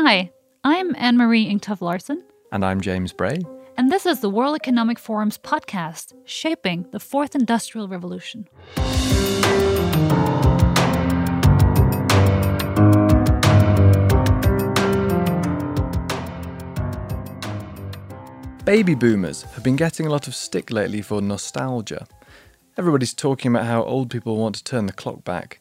Hi, 0.00 0.30
I'm 0.62 0.94
Anne 0.96 1.16
Marie 1.16 1.52
Engtoft 1.52 1.80
Larsen. 1.80 2.22
And 2.52 2.64
I'm 2.64 2.80
James 2.80 3.12
Bray. 3.12 3.40
And 3.76 3.90
this 3.90 4.06
is 4.06 4.20
the 4.20 4.30
World 4.30 4.54
Economic 4.54 4.96
Forum's 4.96 5.36
podcast, 5.36 6.14
Shaping 6.24 6.86
the 6.92 7.00
Fourth 7.00 7.34
Industrial 7.34 7.88
Revolution. 7.88 8.46
Baby 18.64 18.94
boomers 18.94 19.42
have 19.42 19.64
been 19.64 19.74
getting 19.74 20.06
a 20.06 20.10
lot 20.10 20.28
of 20.28 20.36
stick 20.36 20.70
lately 20.70 21.02
for 21.02 21.20
nostalgia. 21.20 22.06
Everybody's 22.76 23.14
talking 23.14 23.50
about 23.50 23.66
how 23.66 23.82
old 23.82 24.10
people 24.10 24.36
want 24.36 24.54
to 24.54 24.62
turn 24.62 24.86
the 24.86 24.92
clock 24.92 25.24
back. 25.24 25.58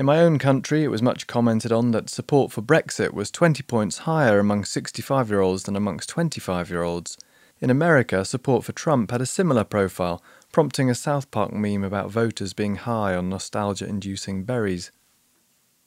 In 0.00 0.06
my 0.06 0.20
own 0.20 0.38
country, 0.38 0.82
it 0.82 0.88
was 0.88 1.02
much 1.02 1.26
commented 1.26 1.72
on 1.72 1.90
that 1.90 2.08
support 2.08 2.52
for 2.52 2.62
Brexit 2.62 3.12
was 3.12 3.30
20 3.30 3.62
points 3.64 3.98
higher 4.08 4.38
among 4.38 4.64
65 4.64 5.28
year 5.28 5.40
olds 5.40 5.64
than 5.64 5.76
amongst 5.76 6.08
25 6.08 6.70
year 6.70 6.82
olds. 6.82 7.18
In 7.60 7.68
America, 7.68 8.24
support 8.24 8.64
for 8.64 8.72
Trump 8.72 9.10
had 9.10 9.20
a 9.20 9.26
similar 9.26 9.62
profile, 9.62 10.22
prompting 10.52 10.88
a 10.88 10.94
South 10.94 11.30
Park 11.30 11.52
meme 11.52 11.84
about 11.84 12.10
voters 12.10 12.54
being 12.54 12.76
high 12.76 13.14
on 13.14 13.28
nostalgia 13.28 13.86
inducing 13.86 14.44
berries. 14.44 14.90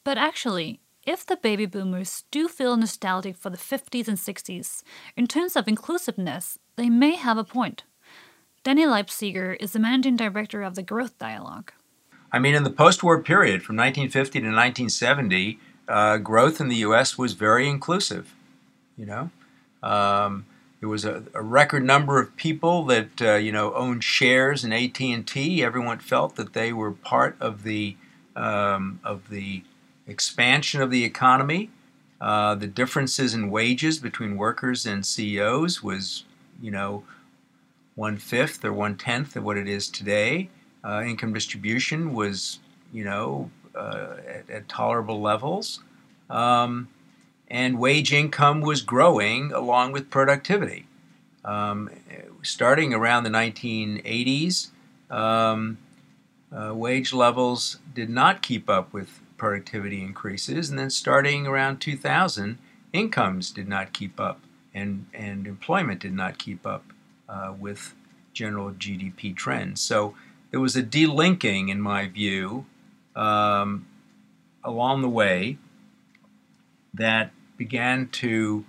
But 0.03 0.19
actually, 0.19 0.79
if 1.07 1.25
the 1.25 1.37
baby 1.37 1.65
boomers 1.65 2.25
do 2.29 2.47
feel 2.47 2.77
nostalgic 2.77 3.35
for 3.35 3.49
the 3.49 3.57
50s 3.57 4.07
and 4.07 4.19
60s, 4.19 4.83
in 5.17 5.25
terms 5.25 5.55
of 5.55 5.67
inclusiveness, 5.67 6.59
they 6.75 6.87
may 6.87 7.15
have 7.15 7.39
a 7.39 7.43
point. 7.43 7.83
Danny 8.63 8.85
Leipziger 8.85 9.57
is 9.59 9.73
the 9.73 9.79
managing 9.79 10.17
director 10.17 10.61
of 10.61 10.75
the 10.75 10.83
Growth 10.83 11.17
Dialogue. 11.17 11.73
I 12.33 12.39
mean, 12.39 12.55
in 12.55 12.63
the 12.63 12.71
post 12.71 13.03
war 13.03 13.21
period 13.21 13.61
from 13.61 13.75
1950 13.75 14.39
to 14.39 14.45
1970, 14.47 15.59
uh, 15.87 16.17
growth 16.17 16.59
in 16.59 16.67
the 16.67 16.77
U.S. 16.77 17.15
was 17.17 17.33
very 17.33 17.69
inclusive. 17.69 18.33
You 18.97 19.05
know, 19.05 19.29
um, 19.83 20.45
there 20.79 20.89
was 20.89 21.05
a, 21.05 21.23
a, 21.33 21.41
record 21.41 21.83
number 21.85 22.19
of 22.19 22.35
people 22.35 22.83
that 22.85 23.21
uh, 23.21 23.35
you 23.35 23.51
know 23.51 23.73
owned 23.75 24.03
shares 24.03 24.63
in 24.63 24.73
AT&T. 24.73 25.63
Everyone 25.63 25.99
felt 25.99 26.35
that 26.35 26.53
they 26.53 26.73
were 26.73 26.91
part 26.91 27.37
of 27.39 27.63
the 27.63 27.95
um, 28.35 28.99
of 29.03 29.29
the 29.29 29.63
expansion 30.07 30.81
of 30.81 30.89
the 30.89 31.03
economy. 31.03 31.69
Uh, 32.19 32.55
the 32.55 32.67
differences 32.67 33.33
in 33.33 33.51
wages 33.51 33.99
between 33.99 34.37
workers 34.37 34.85
and 34.85 35.05
CEOs 35.05 35.83
was, 35.83 36.23
you 36.61 36.71
know, 36.71 37.03
one 37.95 38.17
fifth 38.17 38.63
or 38.63 38.71
one 38.71 38.95
tenth 38.95 39.35
of 39.35 39.43
what 39.43 39.57
it 39.57 39.67
is 39.67 39.89
today. 39.89 40.49
Uh, 40.83 41.03
income 41.05 41.33
distribution 41.33 42.13
was, 42.13 42.59
you 42.91 43.03
know, 43.03 43.49
uh, 43.75 44.15
at, 44.27 44.49
at, 44.49 44.69
tolerable 44.69 45.21
levels. 45.21 45.79
Um, 46.29 46.89
and 47.47 47.79
wage 47.79 48.13
income 48.13 48.61
was 48.61 48.81
growing 48.81 49.51
along 49.51 49.93
with 49.93 50.09
productivity. 50.09 50.87
Um, 51.45 51.89
starting 52.41 52.93
around 52.93 53.23
the 53.23 53.29
1980s, 53.29 54.69
um, 55.09 55.77
uh, 56.51 56.73
wage 56.73 57.13
levels 57.13 57.77
did 57.93 58.09
not 58.09 58.41
keep 58.41 58.69
up 58.69 58.93
with 58.93 59.19
productivity 59.37 60.01
increases. 60.01 60.69
And 60.69 60.77
then 60.77 60.89
starting 60.89 61.47
around 61.47 61.79
2000, 61.79 62.57
incomes 62.93 63.51
did 63.51 63.67
not 63.67 63.93
keep 63.93 64.19
up 64.19 64.39
and, 64.73 65.05
and 65.13 65.47
employment 65.47 65.99
did 65.99 66.13
not 66.13 66.37
keep 66.37 66.65
up 66.65 66.83
uh, 67.27 67.53
with 67.59 67.93
general 68.33 68.71
GDP 68.71 69.35
trends. 69.35 69.81
So 69.81 70.15
there 70.53 70.61
was 70.61 70.77
a 70.77 70.83
delinking, 70.83 71.69
in 71.69 71.81
my 71.81 72.07
view, 72.07 72.65
um, 73.17 73.87
along 74.63 75.01
the 75.01 75.09
way 75.09 75.57
that 76.93 77.31
began 77.57 78.07
to 78.09 78.63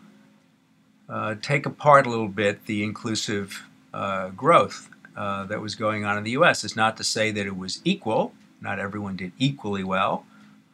uh, 1.08 1.36
take 1.40 1.66
apart 1.66 2.06
a 2.06 2.10
little 2.10 2.26
bit 2.26 2.64
the 2.64 2.82
inclusive 2.82 3.64
uh, 3.92 4.30
growth 4.30 4.88
uh, 5.14 5.44
that 5.44 5.60
was 5.60 5.76
going 5.76 6.04
on 6.04 6.18
in 6.18 6.24
the 6.24 6.32
U.S. 6.32 6.64
It's 6.64 6.74
not 6.74 6.96
to 6.96 7.04
say 7.04 7.30
that 7.30 7.46
it 7.46 7.56
was 7.56 7.80
equal. 7.84 8.32
Not 8.60 8.80
everyone 8.80 9.14
did 9.16 9.32
equally 9.38 9.84
well, 9.84 10.24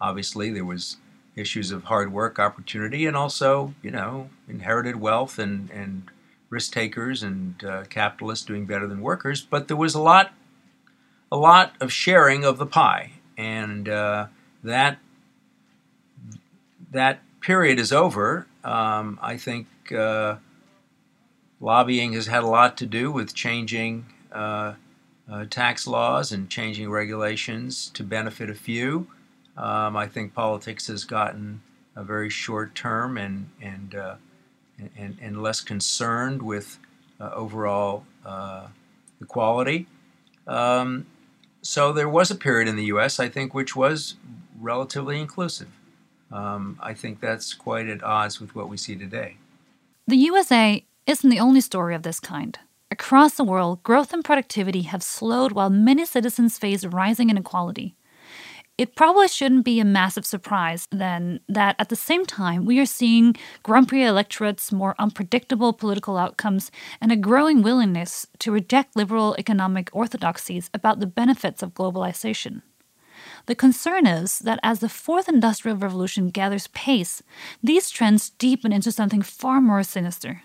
Obviously, 0.00 0.50
there 0.50 0.64
was 0.64 0.96
issues 1.36 1.70
of 1.70 1.84
hard 1.84 2.12
work 2.12 2.38
opportunity 2.38 3.04
and 3.06 3.16
also, 3.16 3.74
you 3.82 3.90
know, 3.90 4.30
inherited 4.48 4.96
wealth 4.96 5.38
and, 5.38 5.70
and 5.70 6.04
risk 6.48 6.72
takers 6.72 7.22
and 7.22 7.62
uh, 7.64 7.84
capitalists 7.84 8.46
doing 8.46 8.64
better 8.64 8.86
than 8.86 9.02
workers. 9.02 9.42
But 9.42 9.68
there 9.68 9.76
was 9.76 9.94
a 9.94 10.00
lot, 10.00 10.32
a 11.32 11.36
lot 11.36 11.74
of 11.80 11.92
sharing 11.92 12.44
of 12.44 12.58
the 12.58 12.66
pie, 12.66 13.12
and 13.36 13.88
uh, 13.88 14.26
that 14.64 14.98
that 16.90 17.20
period 17.40 17.78
is 17.78 17.92
over. 17.92 18.46
Um, 18.64 19.18
I 19.22 19.36
think 19.36 19.66
uh, 19.96 20.36
lobbying 21.60 22.12
has 22.14 22.26
had 22.26 22.42
a 22.42 22.48
lot 22.48 22.76
to 22.78 22.86
do 22.86 23.10
with 23.12 23.34
changing 23.34 24.06
uh, 24.32 24.74
uh, 25.30 25.44
tax 25.48 25.86
laws 25.86 26.32
and 26.32 26.50
changing 26.50 26.90
regulations 26.90 27.90
to 27.94 28.02
benefit 28.02 28.50
a 28.50 28.54
few. 28.54 29.06
Um, 29.56 29.96
I 29.96 30.06
think 30.06 30.34
politics 30.34 30.88
has 30.88 31.04
gotten 31.04 31.62
a 31.94 32.02
very 32.02 32.30
short 32.30 32.74
term 32.74 33.16
and 33.16 33.50
and 33.62 33.94
uh, 33.94 34.14
and, 34.96 35.18
and, 35.20 35.42
less 35.42 35.60
concerned 35.60 36.40
with 36.40 36.78
uh, 37.20 37.30
overall 37.34 38.04
equality. 39.20 39.86
Um, 40.46 41.06
so 41.62 41.92
there 41.92 42.08
was 42.08 42.30
a 42.30 42.34
period 42.34 42.68
in 42.68 42.76
the 42.76 42.84
U.S. 42.84 43.20
I 43.20 43.28
think 43.28 43.54
which 43.54 43.76
was 43.76 44.16
relatively 44.58 45.20
inclusive. 45.20 45.68
Um, 46.32 46.78
I 46.80 46.94
think 46.94 47.20
that's 47.20 47.54
quite 47.54 47.88
at 47.88 48.02
odds 48.02 48.40
with 48.40 48.54
what 48.54 48.68
we 48.68 48.76
see 48.76 48.96
today. 48.96 49.36
The 50.06 50.16
USA 50.16 50.84
isn't 51.06 51.28
the 51.30 51.40
only 51.40 51.60
story 51.60 51.94
of 51.94 52.02
this 52.02 52.20
kind. 52.20 52.58
Across 52.90 53.34
the 53.34 53.44
world, 53.44 53.82
growth 53.82 54.12
and 54.12 54.24
productivity 54.24 54.82
have 54.82 55.02
slowed 55.02 55.52
while 55.52 55.70
many 55.70 56.04
citizens 56.04 56.58
face 56.58 56.84
rising 56.84 57.30
inequality. 57.30 57.94
It 58.80 58.96
probably 58.96 59.28
shouldn't 59.28 59.66
be 59.66 59.78
a 59.78 59.84
massive 59.84 60.24
surprise 60.24 60.88
then 60.90 61.40
that 61.50 61.76
at 61.78 61.90
the 61.90 61.96
same 61.96 62.24
time 62.24 62.64
we 62.64 62.80
are 62.80 62.86
seeing 62.86 63.36
grumpier 63.62 64.06
electorates, 64.06 64.72
more 64.72 64.94
unpredictable 64.98 65.74
political 65.74 66.16
outcomes, 66.16 66.70
and 66.98 67.12
a 67.12 67.16
growing 67.16 67.60
willingness 67.60 68.26
to 68.38 68.50
reject 68.50 68.96
liberal 68.96 69.36
economic 69.38 69.90
orthodoxies 69.92 70.70
about 70.72 70.98
the 70.98 71.06
benefits 71.06 71.62
of 71.62 71.74
globalization. 71.74 72.62
The 73.44 73.54
concern 73.54 74.06
is 74.06 74.38
that 74.38 74.60
as 74.62 74.80
the 74.80 74.88
fourth 74.88 75.28
industrial 75.28 75.76
revolution 75.76 76.30
gathers 76.30 76.68
pace, 76.68 77.22
these 77.62 77.90
trends 77.90 78.30
deepen 78.30 78.72
into 78.72 78.90
something 78.90 79.20
far 79.20 79.60
more 79.60 79.82
sinister. 79.82 80.44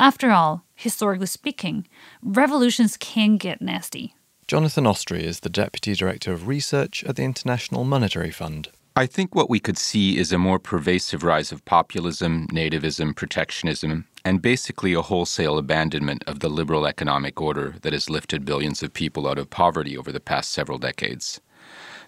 After 0.00 0.32
all, 0.32 0.64
historically 0.74 1.26
speaking, 1.26 1.86
revolutions 2.24 2.96
can 2.96 3.36
get 3.36 3.62
nasty. 3.62 4.15
Jonathan 4.48 4.84
Ostry 4.84 5.24
is 5.24 5.40
the 5.40 5.48
Deputy 5.48 5.92
Director 5.92 6.32
of 6.32 6.46
Research 6.46 7.02
at 7.02 7.16
the 7.16 7.24
International 7.24 7.82
Monetary 7.82 8.30
Fund. 8.30 8.68
I 8.94 9.04
think 9.04 9.34
what 9.34 9.50
we 9.50 9.58
could 9.58 9.76
see 9.76 10.18
is 10.18 10.30
a 10.30 10.38
more 10.38 10.60
pervasive 10.60 11.24
rise 11.24 11.50
of 11.50 11.64
populism, 11.64 12.46
nativism, 12.52 13.16
protectionism, 13.16 14.06
and 14.24 14.40
basically 14.40 14.94
a 14.94 15.02
wholesale 15.02 15.58
abandonment 15.58 16.22
of 16.28 16.38
the 16.38 16.48
liberal 16.48 16.86
economic 16.86 17.40
order 17.40 17.74
that 17.82 17.92
has 17.92 18.08
lifted 18.08 18.44
billions 18.44 18.84
of 18.84 18.94
people 18.94 19.26
out 19.26 19.36
of 19.36 19.50
poverty 19.50 19.98
over 19.98 20.12
the 20.12 20.20
past 20.20 20.52
several 20.52 20.78
decades. 20.78 21.40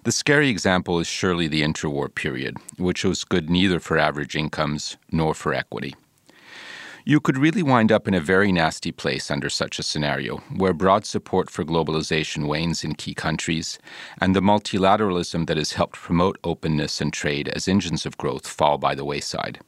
The 0.04 0.12
scary 0.12 0.48
example 0.48 1.00
is 1.00 1.08
surely 1.08 1.48
the 1.48 1.62
interwar 1.62 2.14
period, 2.14 2.56
which 2.76 3.04
was 3.04 3.24
good 3.24 3.50
neither 3.50 3.80
for 3.80 3.98
average 3.98 4.36
incomes 4.36 4.96
nor 5.10 5.34
for 5.34 5.52
equity. 5.52 5.96
You 7.04 7.20
could 7.20 7.38
really 7.38 7.62
wind 7.62 7.90
up 7.90 8.06
in 8.06 8.14
a 8.14 8.20
very 8.20 8.52
nasty 8.52 8.92
place 8.92 9.30
under 9.30 9.48
such 9.48 9.78
a 9.78 9.82
scenario, 9.82 10.38
where 10.56 10.74
broad 10.74 11.06
support 11.06 11.48
for 11.48 11.64
globalization 11.64 12.46
wanes 12.46 12.84
in 12.84 12.94
key 12.94 13.14
countries, 13.14 13.78
and 14.20 14.34
the 14.34 14.40
multilateralism 14.40 15.46
that 15.46 15.56
has 15.56 15.72
helped 15.72 15.96
promote 15.96 16.38
openness 16.44 17.00
and 17.00 17.12
trade 17.12 17.48
as 17.48 17.68
engines 17.68 18.04
of 18.04 18.18
growth 18.18 18.46
fall 18.46 18.78
by 18.78 18.94
the 18.94 19.04
wayside. 19.04 19.60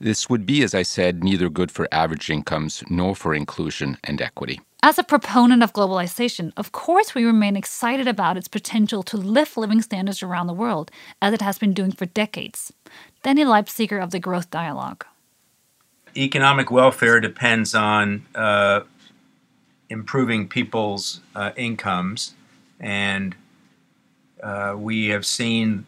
This 0.00 0.30
would 0.30 0.46
be, 0.46 0.62
as 0.62 0.74
I 0.74 0.82
said, 0.82 1.22
neither 1.22 1.50
good 1.50 1.70
for 1.70 1.86
average 1.92 2.30
incomes 2.30 2.82
nor 2.88 3.14
for 3.14 3.34
inclusion 3.34 3.98
and 4.04 4.22
equity. 4.22 4.60
As 4.82 4.98
a 4.98 5.04
proponent 5.04 5.62
of 5.62 5.72
globalization, 5.72 6.52
of 6.56 6.72
course, 6.72 7.14
we 7.14 7.24
remain 7.24 7.54
excited 7.54 8.08
about 8.08 8.36
its 8.36 8.48
potential 8.48 9.02
to 9.04 9.16
lift 9.16 9.56
living 9.56 9.82
standards 9.82 10.22
around 10.22 10.46
the 10.46 10.54
world, 10.54 10.90
as 11.20 11.34
it 11.34 11.42
has 11.42 11.58
been 11.58 11.74
doing 11.74 11.92
for 11.92 12.06
decades. 12.06 12.72
Danny 13.22 13.44
Leipziger 13.44 14.02
of 14.02 14.10
the 14.10 14.18
Growth 14.18 14.50
Dialogue 14.50 15.04
economic 16.16 16.70
welfare 16.70 17.20
depends 17.20 17.74
on 17.74 18.26
uh, 18.34 18.80
improving 19.88 20.48
people's 20.48 21.20
uh, 21.34 21.52
incomes, 21.56 22.34
and 22.80 23.34
uh, 24.42 24.74
we 24.76 25.08
have 25.08 25.24
seen 25.24 25.86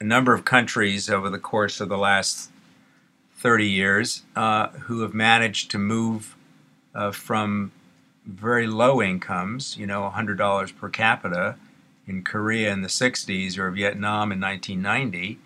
a 0.00 0.04
number 0.04 0.34
of 0.34 0.44
countries 0.44 1.08
over 1.08 1.30
the 1.30 1.38
course 1.38 1.80
of 1.80 1.88
the 1.88 1.98
last 1.98 2.50
30 3.36 3.68
years 3.68 4.22
uh, 4.36 4.68
who 4.68 5.00
have 5.00 5.14
managed 5.14 5.70
to 5.70 5.78
move 5.78 6.36
uh, 6.94 7.10
from 7.10 7.72
very 8.26 8.66
low 8.66 9.02
incomes, 9.02 9.76
you 9.76 9.86
know, 9.86 10.10
$100 10.14 10.76
per 10.76 10.88
capita 10.88 11.56
in 12.06 12.22
Korea 12.22 12.72
in 12.72 12.82
the 12.82 12.88
60s 12.88 13.58
or 13.58 13.70
Vietnam 13.70 14.32
in 14.32 14.40
1990, 14.40 15.38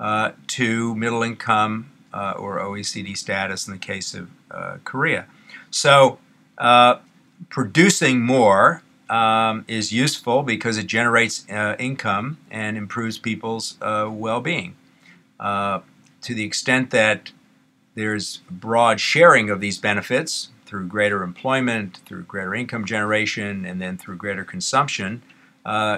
uh, 0.00 0.32
to 0.48 0.94
middle 0.96 1.22
income 1.22 1.90
uh, 2.14 2.34
or 2.38 2.60
OECD 2.60 3.16
status 3.16 3.66
in 3.66 3.72
the 3.72 3.78
case 3.78 4.14
of 4.14 4.30
uh, 4.50 4.76
Korea. 4.84 5.26
So, 5.70 6.18
uh, 6.56 6.98
producing 7.48 8.22
more 8.22 8.82
um, 9.10 9.64
is 9.66 9.92
useful 9.92 10.44
because 10.44 10.78
it 10.78 10.86
generates 10.86 11.44
uh, 11.50 11.74
income 11.78 12.38
and 12.50 12.76
improves 12.76 13.18
people's 13.18 13.76
uh, 13.82 14.08
well 14.10 14.40
being. 14.40 14.76
to 15.40 15.82
the 16.34 16.44
extent 16.44 16.90
that 16.90 17.32
there's 17.96 18.38
broad 18.48 19.00
sharing 19.00 19.50
of 19.50 19.60
these 19.60 19.78
benefits 19.78 20.48
through 20.66 20.86
greater 20.86 21.22
employment, 21.22 21.98
through 22.06 22.22
greater 22.22 22.54
income 22.54 22.84
generation, 22.84 23.66
and 23.66 23.80
then 23.80 23.98
through 23.98 24.16
greater 24.16 24.44
consumption, 24.44 25.22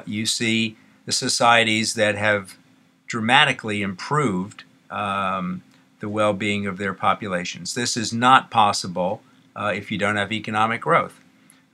you 0.06 0.24
see 0.24 0.76
the 1.04 1.12
societies 1.12 1.94
that 1.94 2.16
have 2.16 2.56
dramatically 3.06 3.82
improved 3.82 4.64
um, 4.90 5.62
the 6.00 6.08
well 6.08 6.32
being 6.32 6.66
of 6.66 6.78
their 6.78 6.94
populations. 6.94 7.74
This 7.74 7.96
is 7.96 8.12
not 8.12 8.50
possible 8.50 9.22
uh, 9.54 9.72
if 9.74 9.90
you 9.90 9.98
don't 9.98 10.16
have 10.16 10.32
economic 10.32 10.80
growth. 10.80 11.20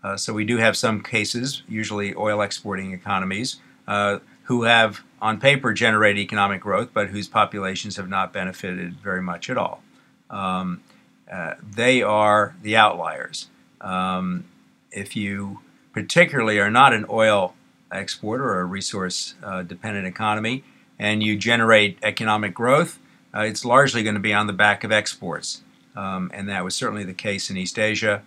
Uh, 0.02 0.16
so 0.16 0.32
we 0.32 0.44
do 0.44 0.56
have 0.56 0.76
some 0.76 1.02
cases, 1.02 1.62
usually 1.68 2.14
oil 2.14 2.40
exporting 2.40 2.92
economies, 2.92 3.56
uh, 3.86 4.18
who 4.44 4.64
have 4.64 5.02
on 5.20 5.38
paper 5.38 5.72
generated 5.72 6.20
economic 6.20 6.60
growth, 6.60 6.90
but 6.92 7.08
whose 7.08 7.28
populations 7.28 7.96
have 7.96 8.08
not 8.08 8.32
benefited 8.32 8.94
very 8.94 9.22
much 9.22 9.48
at 9.48 9.56
all. 9.56 9.82
Um, 10.28 10.82
uh, 11.30 11.54
they 11.62 12.02
are 12.02 12.54
the 12.62 12.76
outliers. 12.76 13.48
Um, 13.80 14.44
if 14.90 15.14
you 15.16 15.60
particularly 15.92 16.58
are 16.58 16.70
not 16.70 16.92
an 16.92 17.06
oil 17.08 17.54
exporter 17.92 18.44
or 18.44 18.60
a 18.60 18.64
resource 18.64 19.34
uh, 19.42 19.62
dependent 19.62 20.06
economy 20.06 20.64
and 20.98 21.22
you 21.22 21.36
generate 21.36 21.98
economic 22.02 22.54
growth, 22.54 22.98
uh, 23.34 23.40
it's 23.40 23.64
largely 23.64 24.02
going 24.02 24.14
to 24.14 24.20
be 24.20 24.34
on 24.34 24.46
the 24.46 24.52
back 24.52 24.84
of 24.84 24.92
exports. 24.92 25.62
Um, 25.96 26.30
and 26.34 26.48
that 26.48 26.64
was 26.64 26.74
certainly 26.74 27.04
the 27.04 27.14
case 27.14 27.50
in 27.50 27.56
East 27.56 27.78
Asia. 27.78 28.22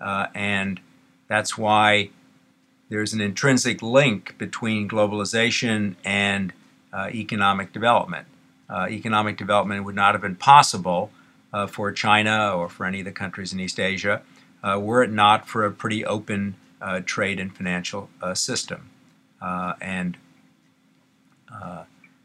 Uh, 0.00 0.26
and 0.34 0.80
that's 1.28 1.56
why 1.56 2.10
there's 2.88 3.12
an 3.12 3.20
intrinsic 3.20 3.82
link 3.82 4.36
between 4.38 4.88
globalization 4.88 5.96
and 6.04 6.52
uh, 6.92 7.08
economic 7.12 7.72
development. 7.72 8.26
Uh, 8.68 8.86
economic 8.88 9.36
development 9.36 9.84
would 9.84 9.94
not 9.94 10.14
have 10.14 10.22
been 10.22 10.36
possible 10.36 11.10
uh, 11.52 11.66
for 11.66 11.92
China 11.92 12.54
or 12.54 12.68
for 12.68 12.86
any 12.86 13.00
of 13.00 13.04
the 13.04 13.12
countries 13.12 13.52
in 13.52 13.60
East 13.60 13.80
Asia 13.80 14.22
uh, 14.62 14.78
were 14.80 15.02
it 15.02 15.10
not 15.10 15.48
for 15.48 15.64
a 15.64 15.70
pretty 15.70 16.04
open 16.04 16.56
trade 17.04 17.38
and 17.38 17.54
financial 17.54 18.08
system. 18.32 18.88
and 19.42 20.16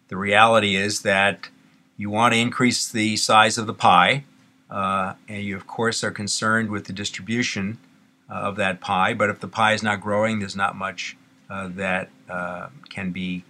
the 0.08 0.16
reality 0.16 0.78
is 0.78 1.02
that 1.02 1.50
you 1.98 2.10
want 2.10 2.34
to 2.34 2.40
increase 2.40 2.88
the 2.88 3.18
size 3.18 3.58
of 3.58 3.68
the 3.68 3.74
pie, 3.74 4.24
uh, 4.70 5.14
and 5.28 5.44
you, 5.44 5.56
of 5.56 5.68
course, 5.68 6.04
are 6.04 6.12
concerned 6.12 6.70
with 6.70 6.86
the 6.86 6.94
distribution 6.94 7.78
uh, 8.30 8.34
of 8.34 8.56
that 8.58 8.82
pie. 8.82 9.14
But 9.14 9.30
if 9.30 9.40
the 9.40 9.48
pie 9.48 9.74
is 9.74 9.84
not 9.84 10.02
growing, 10.02 10.40
there's 10.40 10.56
not 10.56 10.76
much 10.76 11.16
uh, 11.50 11.70
that 11.76 12.10
uh, 12.30 12.68
can 12.90 13.12
be 13.12 13.44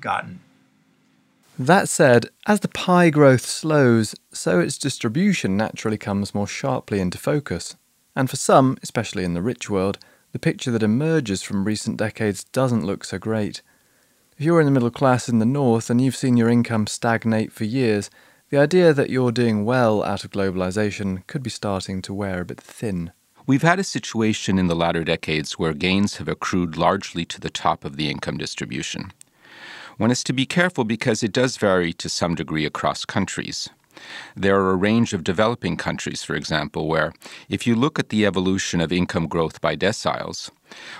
gotten. 0.00 0.40
That 1.58 1.88
said, 1.88 2.30
as 2.46 2.60
the 2.60 2.68
pie 2.68 3.10
growth 3.10 3.44
slows, 3.44 4.14
so 4.32 4.58
its 4.58 4.78
distribution 4.78 5.56
naturally 5.56 5.98
comes 5.98 6.34
more 6.34 6.46
sharply 6.46 6.98
into 6.98 7.18
focus. 7.18 7.76
And 8.16 8.30
for 8.30 8.36
some, 8.36 8.78
especially 8.82 9.24
in 9.24 9.34
the 9.34 9.42
rich 9.42 9.68
world, 9.68 9.98
the 10.32 10.38
picture 10.38 10.70
that 10.70 10.82
emerges 10.82 11.42
from 11.42 11.64
recent 11.64 11.98
decades 11.98 12.44
doesn't 12.44 12.86
look 12.86 13.04
so 13.04 13.18
great. 13.18 13.60
If 14.42 14.46
you're 14.46 14.58
in 14.58 14.66
the 14.66 14.72
middle 14.72 14.90
class 14.90 15.28
in 15.28 15.38
the 15.38 15.46
north 15.46 15.88
and 15.88 16.00
you've 16.00 16.16
seen 16.16 16.36
your 16.36 16.48
income 16.48 16.88
stagnate 16.88 17.52
for 17.52 17.62
years, 17.62 18.10
the 18.50 18.58
idea 18.58 18.92
that 18.92 19.08
you're 19.08 19.30
doing 19.30 19.64
well 19.64 20.02
out 20.02 20.24
of 20.24 20.32
globalization 20.32 21.24
could 21.28 21.44
be 21.44 21.48
starting 21.48 22.02
to 22.02 22.12
wear 22.12 22.40
a 22.40 22.44
bit 22.44 22.60
thin. 22.60 23.12
We've 23.46 23.62
had 23.62 23.78
a 23.78 23.84
situation 23.84 24.58
in 24.58 24.66
the 24.66 24.74
latter 24.74 25.04
decades 25.04 25.60
where 25.60 25.72
gains 25.72 26.16
have 26.16 26.26
accrued 26.26 26.76
largely 26.76 27.24
to 27.26 27.40
the 27.40 27.50
top 27.50 27.84
of 27.84 27.94
the 27.94 28.10
income 28.10 28.36
distribution. 28.36 29.12
One 29.96 30.10
is 30.10 30.24
to 30.24 30.32
be 30.32 30.44
careful 30.44 30.82
because 30.82 31.22
it 31.22 31.30
does 31.30 31.56
vary 31.56 31.92
to 31.92 32.08
some 32.08 32.34
degree 32.34 32.66
across 32.66 33.04
countries. 33.04 33.68
There 34.34 34.60
are 34.60 34.70
a 34.70 34.76
range 34.76 35.12
of 35.12 35.24
developing 35.24 35.76
countries, 35.76 36.22
for 36.22 36.34
example, 36.34 36.88
where, 36.88 37.12
if 37.48 37.66
you 37.66 37.74
look 37.74 37.98
at 37.98 38.08
the 38.08 38.26
evolution 38.26 38.80
of 38.80 38.92
income 38.92 39.26
growth 39.26 39.60
by 39.60 39.76
deciles, 39.76 40.50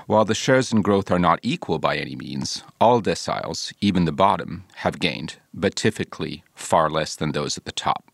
while 0.06 0.24
the 0.24 0.34
shares 0.34 0.72
in 0.72 0.82
growth 0.82 1.10
are 1.10 1.18
not 1.18 1.40
equal 1.42 1.78
by 1.78 1.96
any 1.96 2.16
means, 2.16 2.62
all 2.80 3.00
deciles, 3.00 3.72
even 3.80 4.04
the 4.04 4.12
bottom, 4.12 4.64
have 4.76 5.00
gained, 5.00 5.36
but 5.54 5.76
typically 5.76 6.44
far 6.54 6.90
less 6.90 7.16
than 7.16 7.32
those 7.32 7.56
at 7.56 7.64
the 7.64 7.72
top. 7.72 8.10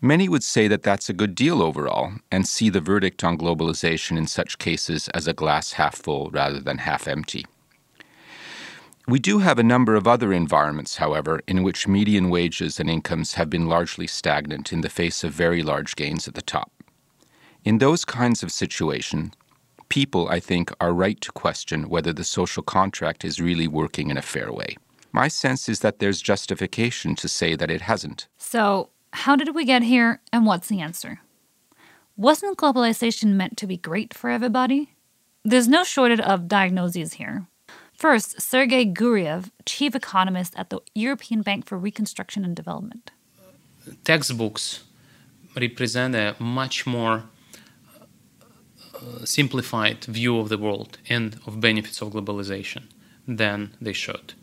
Many 0.00 0.28
would 0.28 0.44
say 0.44 0.68
that 0.68 0.84
that's 0.84 1.08
a 1.08 1.12
good 1.12 1.34
deal 1.34 1.60
overall 1.60 2.12
and 2.30 2.46
see 2.46 2.70
the 2.70 2.80
verdict 2.80 3.24
on 3.24 3.36
globalization 3.36 4.16
in 4.16 4.28
such 4.28 4.58
cases 4.58 5.08
as 5.08 5.26
a 5.26 5.32
glass 5.32 5.72
half 5.72 5.96
full 5.96 6.30
rather 6.30 6.60
than 6.60 6.78
half 6.78 7.08
empty. 7.08 7.44
We 9.08 9.18
do 9.18 9.38
have 9.38 9.58
a 9.58 9.62
number 9.62 9.94
of 9.94 10.06
other 10.06 10.34
environments, 10.34 10.96
however, 10.96 11.40
in 11.46 11.62
which 11.62 11.88
median 11.88 12.28
wages 12.28 12.78
and 12.78 12.90
incomes 12.90 13.34
have 13.34 13.48
been 13.48 13.66
largely 13.66 14.06
stagnant 14.06 14.70
in 14.70 14.82
the 14.82 14.90
face 14.90 15.24
of 15.24 15.32
very 15.32 15.62
large 15.62 15.96
gains 15.96 16.28
at 16.28 16.34
the 16.34 16.42
top. 16.42 16.70
In 17.64 17.78
those 17.78 18.04
kinds 18.04 18.42
of 18.42 18.52
situations, 18.52 19.32
people, 19.88 20.28
I 20.28 20.40
think, 20.40 20.70
are 20.78 20.92
right 20.92 21.18
to 21.22 21.32
question 21.32 21.88
whether 21.88 22.12
the 22.12 22.22
social 22.22 22.62
contract 22.62 23.24
is 23.24 23.40
really 23.40 23.66
working 23.66 24.10
in 24.10 24.18
a 24.18 24.22
fair 24.22 24.52
way. 24.52 24.76
My 25.10 25.28
sense 25.28 25.70
is 25.70 25.80
that 25.80 26.00
there's 26.00 26.20
justification 26.20 27.14
to 27.14 27.28
say 27.28 27.56
that 27.56 27.70
it 27.70 27.80
hasn't. 27.80 28.28
So, 28.36 28.90
how 29.14 29.36
did 29.36 29.54
we 29.54 29.64
get 29.64 29.84
here, 29.84 30.20
and 30.34 30.44
what's 30.44 30.68
the 30.68 30.82
answer? 30.82 31.20
Wasn't 32.18 32.58
globalization 32.58 33.28
meant 33.28 33.56
to 33.56 33.66
be 33.66 33.78
great 33.78 34.12
for 34.12 34.28
everybody? 34.28 34.92
There's 35.46 35.66
no 35.66 35.82
shortage 35.82 36.20
of 36.20 36.46
diagnoses 36.46 37.14
here. 37.14 37.46
First, 37.98 38.40
Sergei 38.40 38.86
Guriev, 38.86 39.50
chief 39.66 39.96
economist 39.96 40.54
at 40.56 40.70
the 40.70 40.78
European 40.94 41.42
Bank 41.42 41.66
for 41.66 41.76
Reconstruction 41.76 42.44
and 42.44 42.54
Development. 42.54 43.10
Textbooks 44.04 44.84
represent 45.56 46.14
a 46.14 46.36
much 46.38 46.86
more 46.86 47.24
uh, 48.94 49.24
simplified 49.24 50.04
view 50.04 50.38
of 50.38 50.48
the 50.48 50.58
world 50.58 50.98
and 51.08 51.40
of 51.44 51.60
benefits 51.60 52.00
of 52.00 52.12
globalization 52.12 52.84
than 53.26 53.74
they 53.80 53.92
should. 53.92 54.34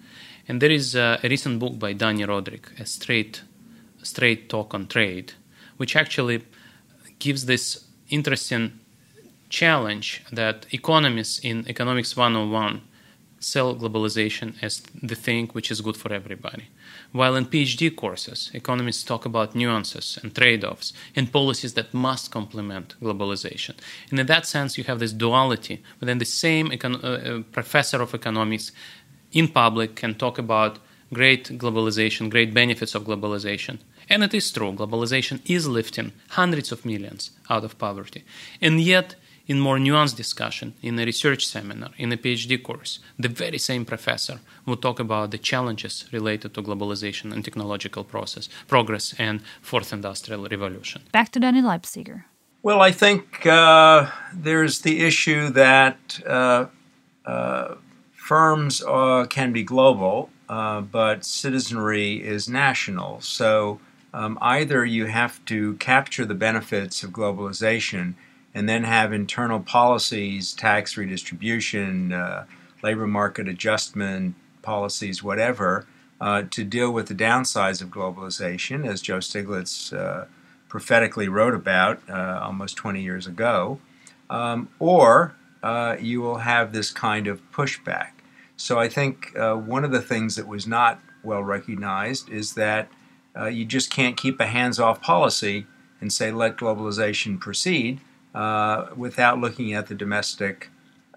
And 0.50 0.62
there 0.62 0.72
is 0.72 0.94
a, 0.94 1.18
recent 1.24 1.58
book 1.60 1.80
by 1.80 1.94
Dani 1.94 2.28
Rodrik, 2.28 2.78
a 2.78 2.86
straight, 2.86 3.42
straight 4.04 4.50
talk 4.50 4.74
on 4.74 4.88
trade, 4.88 5.32
which 5.78 5.96
actually 5.96 6.44
gives 7.20 7.46
this 7.46 7.86
interesting 8.10 8.82
challenge 9.48 10.26
that 10.34 10.66
economists 10.72 11.40
in 11.40 11.66
Economics 11.70 12.18
101 12.18 12.82
sell 13.46 13.76
globalization 13.76 14.56
as 14.62 14.82
the 15.12 15.22
thing 15.28 15.48
which 15.54 15.70
is 15.70 15.82
good 15.82 15.96
for 15.96 16.12
everybody. 16.12 16.66
While 17.12 17.36
in 17.36 17.46
PhD 17.46 17.96
courses, 17.96 18.50
economists 18.54 19.04
talk 19.04 19.24
about 19.26 19.56
nuances 19.56 20.18
and 20.22 20.34
trade 20.34 20.64
offs 20.64 20.94
and 21.16 21.32
policies 21.32 21.74
that 21.76 21.94
must 21.94 22.32
complement 22.32 22.96
globalization. 23.00 23.76
And 24.10 24.20
in 24.20 24.26
that 24.26 24.48
sense, 24.48 24.78
you 24.78 24.84
have 24.86 25.00
this 25.00 25.14
duality 25.14 25.84
within 26.00 26.18
the 26.18 26.26
same 26.44 26.70
econ- 26.72 27.04
uh, 27.04 27.08
uh, 27.08 27.44
professor 27.52 28.02
of 28.02 28.16
economics 28.16 28.72
in 29.32 29.48
public 29.48 29.96
can 29.96 30.16
talk 30.16 30.40
about 30.40 30.80
great 31.14 31.46
globalization, 31.60 32.32
great 32.32 32.52
benefits 32.52 32.96
of 32.96 33.04
globalization. 33.04 33.78
And 34.10 34.24
it 34.24 34.34
is 34.34 34.52
true, 34.52 34.74
globalization 34.74 35.40
is 35.46 35.68
lifting 35.68 36.14
hundreds 36.30 36.72
of 36.72 36.84
millions 36.84 37.32
out 37.50 37.64
of 37.64 37.78
poverty. 37.78 38.24
And 38.60 38.82
yet, 38.82 39.16
in 39.48 39.60
more 39.60 39.78
nuanced 39.78 40.16
discussion, 40.16 40.74
in 40.82 41.00
a 41.00 41.06
research 41.06 41.46
seminar, 41.46 41.92
in 41.98 42.12
a 42.12 42.18
PhD 42.18 42.62
course, 42.62 43.00
the 43.20 43.30
very 43.30 43.58
same 43.58 43.86
professor 43.86 44.40
would 44.66 44.82
talk 44.82 45.00
about 45.00 45.32
the 45.32 45.38
challenges 45.38 46.06
related 46.12 46.54
to 46.54 46.62
globalization 46.62 47.32
and 47.32 47.44
technological 47.44 48.04
process, 48.04 48.50
progress 48.68 49.14
and 49.20 49.42
fourth 49.62 49.94
industrial 49.94 50.48
revolution. 50.48 51.02
Back 51.12 51.32
to 51.32 51.40
Danny 51.40 51.62
Leipziger. 51.62 52.24
Well, 52.64 52.82
I 52.82 52.92
think 52.92 53.46
uh, 53.46 54.10
there's 54.34 54.80
the 54.80 55.02
issue 55.06 55.50
that 55.50 56.20
uh, 56.26 56.66
uh, 57.26 57.76
firms 58.14 58.82
uh, 58.82 59.28
can 59.30 59.54
be 59.54 59.62
global, 59.62 60.32
uh, 60.50 60.82
but 60.82 61.24
citizenry 61.24 62.16
is 62.16 62.50
national. 62.50 63.22
So 63.22 63.80
um, 64.16 64.40
either 64.42 64.84
you 64.84 65.06
have 65.06 65.46
to 65.46 65.76
capture 65.76 66.26
the 66.26 66.34
benefits 66.34 67.04
of 67.04 67.12
globalization 67.12 68.16
and 68.56 68.70
then 68.70 68.86
have 68.86 69.12
internal 69.12 69.60
policies, 69.60 70.54
tax 70.54 70.96
redistribution, 70.96 72.14
uh, 72.14 72.46
labor 72.82 73.06
market 73.06 73.50
adjustment 73.50 74.34
policies, 74.62 75.22
whatever, 75.22 75.86
uh, 76.22 76.44
to 76.50 76.64
deal 76.64 76.90
with 76.90 77.08
the 77.08 77.14
downsides 77.14 77.82
of 77.82 77.90
globalization, 77.90 78.88
as 78.88 79.02
Joe 79.02 79.18
Stiglitz 79.18 79.94
uh, 79.94 80.26
prophetically 80.70 81.28
wrote 81.28 81.54
about 81.54 82.02
uh, 82.10 82.40
almost 82.42 82.78
20 82.78 83.02
years 83.02 83.28
ago, 83.28 83.80
um, 84.30 84.70
or 84.80 85.36
uh, 85.62 85.98
you 86.00 86.22
will 86.22 86.38
have 86.38 86.72
this 86.72 86.92
kind 86.92 87.28
of 87.28 87.42
pushback. 87.52 88.12
So 88.56 88.80
I 88.80 88.88
think 88.88 89.38
uh, 89.38 89.56
one 89.56 89.84
of 89.84 89.92
the 89.92 90.02
things 90.02 90.38
that 90.38 90.48
was 90.48 90.66
not 90.66 91.02
well 91.24 91.44
recognized 91.44 92.30
is 92.30 92.54
that 92.54 92.88
you 93.52 93.66
just 93.66 93.92
can't 93.92 94.16
keep 94.16 94.40
a 94.40 94.46
hands 94.46 94.80
off 94.80 95.02
policy 95.02 95.68
and 96.00 96.14
say 96.14 96.32
let 96.32 96.56
globalization 96.56 97.38
proceed 97.38 98.00
uh, 98.36 98.88
without 98.98 99.40
looking 99.40 99.74
at 99.74 99.88
the 99.88 99.96
domestic 99.96 100.70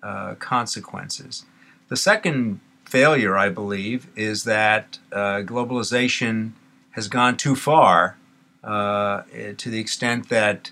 uh, 0.05 0.37
consequences. 0.37 1.45
The 1.89 1.97
second 1.97 2.61
failure, 2.85 3.37
I 3.37 3.49
believe, 3.49 4.07
is 4.15 4.45
that 4.45 4.99
uh, 5.11 5.43
globalization 5.43 6.53
has 6.93 7.09
gone 7.09 7.37
too 7.37 7.57
far 7.57 8.17
uh, 8.63 9.23
to 9.57 9.69
the 9.69 9.81
extent 9.81 10.29
that 10.29 10.71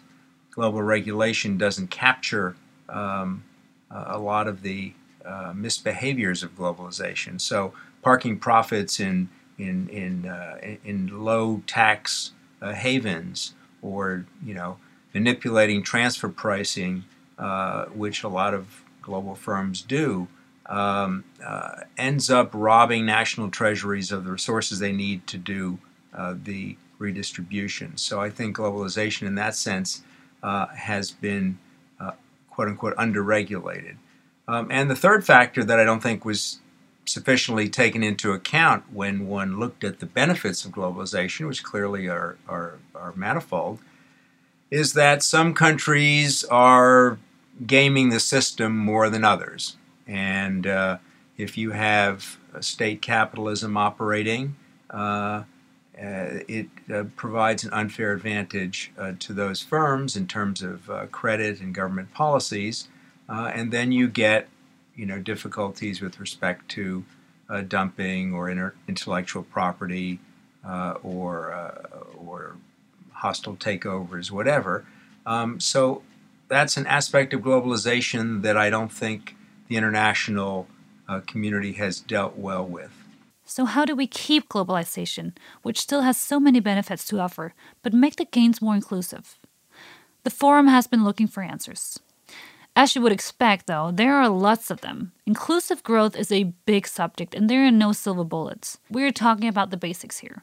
global 0.52 0.82
regulation 0.82 1.58
doesn't 1.58 1.88
capture 1.90 2.54
um, 2.88 3.42
a 3.90 4.18
lot 4.18 4.46
of 4.46 4.62
the 4.62 4.92
uh, 5.24 5.52
misbehaviors 5.52 6.44
of 6.44 6.56
globalization. 6.56 7.40
So, 7.40 7.72
parking 8.02 8.38
profits 8.38 9.00
in 9.00 9.28
in 9.58 9.88
in 9.88 10.28
uh, 10.28 10.58
in 10.84 11.24
low 11.24 11.62
tax 11.66 12.30
havens, 12.62 13.54
or 13.82 14.26
you 14.44 14.54
know, 14.54 14.78
manipulating 15.18 15.82
transfer 15.82 16.28
pricing, 16.28 17.04
uh, 17.38 17.84
which 18.02 18.18
a 18.22 18.28
lot 18.28 18.52
of 18.54 18.62
global 19.02 19.34
firms 19.34 19.82
do, 19.82 20.28
um, 20.66 21.24
uh, 21.44 21.80
ends 21.96 22.26
up 22.38 22.50
robbing 22.52 23.02
national 23.06 23.48
treasuries 23.50 24.12
of 24.12 24.24
the 24.24 24.32
resources 24.32 24.78
they 24.78 24.92
need 24.92 25.26
to 25.26 25.38
do 25.38 25.78
uh, 26.14 26.34
the 26.50 26.76
redistribution. 26.98 27.96
So 27.96 28.20
I 28.26 28.30
think 28.36 28.56
globalization, 28.56 29.26
in 29.26 29.34
that 29.36 29.54
sense, 29.54 30.02
uh, 30.42 30.66
has 30.90 31.10
been 31.10 31.58
quote 32.56 32.68
unquote 32.68 32.96
underregulated. 32.96 33.96
Um, 34.48 34.68
and 34.70 34.90
the 34.90 34.96
third 34.96 35.26
factor 35.26 35.62
that 35.62 35.78
I 35.78 35.84
don't 35.84 36.02
think 36.02 36.24
was 36.24 36.60
sufficiently 37.04 37.68
taken 37.68 38.02
into 38.02 38.32
account 38.32 38.84
when 38.90 39.28
one 39.28 39.60
looked 39.60 39.84
at 39.84 40.00
the 40.00 40.06
benefits 40.06 40.64
of 40.64 40.72
globalization, 40.72 41.46
which 41.46 41.62
clearly 41.62 42.08
are, 42.08 42.38
are, 42.48 42.78
are 42.94 43.12
manifold, 43.14 43.78
is 44.70 44.92
that 44.94 45.22
some 45.22 45.54
countries 45.54 46.44
are 46.44 47.18
gaming 47.66 48.10
the 48.10 48.20
system 48.20 48.76
more 48.76 49.08
than 49.08 49.24
others. 49.24 49.76
And 50.06 50.66
uh, 50.66 50.98
if 51.36 51.56
you 51.56 51.70
have 51.72 52.38
state 52.60 53.02
capitalism 53.02 53.76
operating, 53.76 54.56
uh, 54.90 55.44
uh, 55.98 56.44
it 56.46 56.68
uh, 56.92 57.04
provides 57.16 57.64
an 57.64 57.72
unfair 57.72 58.12
advantage 58.12 58.92
uh, 58.98 59.12
to 59.18 59.32
those 59.32 59.62
firms 59.62 60.14
in 60.16 60.26
terms 60.26 60.62
of 60.62 60.90
uh, 60.90 61.06
credit 61.06 61.60
and 61.60 61.74
government 61.74 62.12
policies. 62.12 62.88
and 63.28 63.72
then 63.72 63.92
you 63.92 64.08
get 64.08 64.48
you 64.94 65.06
know 65.06 65.18
difficulties 65.18 66.00
with 66.00 66.18
respect 66.18 66.68
to 66.70 67.04
uh, 67.48 67.60
dumping 67.60 68.34
or 68.34 68.50
intellectual 68.88 69.42
property 69.42 70.18
uh, 70.66 70.94
or 71.02 71.52
uh, 71.52 71.98
or 72.16 72.56
hostile 73.16 73.56
takeovers, 73.56 74.30
whatever. 74.30 74.84
Um, 75.24 75.58
so 75.60 76.02
that's 76.48 76.76
an 76.76 76.86
aspect 76.86 77.34
of 77.34 77.40
globalization 77.40 78.42
that 78.42 78.56
I 78.56 78.70
don't 78.70 78.92
think 78.92 79.34
the 79.68 79.76
international 79.76 80.68
uh, 81.08 81.20
community 81.26 81.72
has 81.72 82.00
dealt 82.00 82.36
well 82.36 82.64
with. 82.64 82.92
So, 83.44 83.64
how 83.64 83.84
do 83.84 83.94
we 83.94 84.08
keep 84.08 84.48
globalization, 84.48 85.32
which 85.62 85.80
still 85.80 86.02
has 86.02 86.16
so 86.16 86.40
many 86.40 86.58
benefits 86.58 87.06
to 87.06 87.20
offer, 87.20 87.54
but 87.82 87.94
make 87.94 88.16
the 88.16 88.24
gains 88.24 88.60
more 88.60 88.74
inclusive? 88.74 89.38
The 90.24 90.30
Forum 90.30 90.66
has 90.66 90.88
been 90.88 91.04
looking 91.04 91.28
for 91.28 91.42
answers. 91.42 92.00
As 92.74 92.94
you 92.94 93.00
would 93.02 93.12
expect, 93.12 93.68
though, 93.68 93.90
there 93.92 94.16
are 94.16 94.28
lots 94.28 94.70
of 94.70 94.80
them. 94.80 95.12
Inclusive 95.24 95.84
growth 95.84 96.16
is 96.16 96.32
a 96.32 96.52
big 96.66 96.86
subject, 96.88 97.34
and 97.34 97.48
there 97.48 97.64
are 97.64 97.70
no 97.70 97.92
silver 97.92 98.24
bullets. 98.24 98.78
We're 98.90 99.12
talking 99.12 99.48
about 99.48 99.70
the 99.70 99.76
basics 99.76 100.18
here 100.18 100.42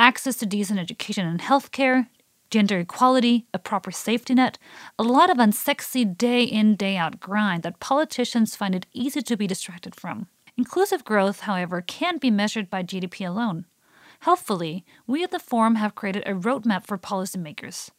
access 0.00 0.36
to 0.36 0.46
decent 0.46 0.80
education 0.80 1.26
and 1.26 1.40
healthcare, 1.40 2.08
gender 2.50 2.80
equality, 2.80 3.46
a 3.54 3.58
proper 3.58 3.90
safety 3.90 4.34
net, 4.34 4.58
a 4.98 5.02
lot 5.02 5.30
of 5.30 5.36
unsexy 5.36 6.16
day 6.16 6.42
in, 6.42 6.74
day 6.74 6.96
out 6.96 7.20
grind 7.20 7.62
that 7.62 7.78
politicians 7.80 8.56
find 8.56 8.74
it 8.74 8.86
easy 8.92 9.20
to 9.20 9.36
be 9.36 9.46
distracted 9.46 9.94
from. 9.94 10.26
Inclusive 10.56 11.04
growth, 11.04 11.40
however, 11.40 11.82
can't 11.82 12.20
be 12.20 12.30
measured 12.30 12.70
by 12.70 12.82
GDP 12.82 13.28
alone. 13.28 13.66
Helpfully, 14.20 14.84
we 15.06 15.22
at 15.22 15.30
the 15.30 15.38
Forum 15.38 15.76
have 15.76 15.94
created 15.94 16.22
a 16.26 16.32
roadmap 16.32 16.84
for 16.84 16.98
policymakers. 16.98 17.90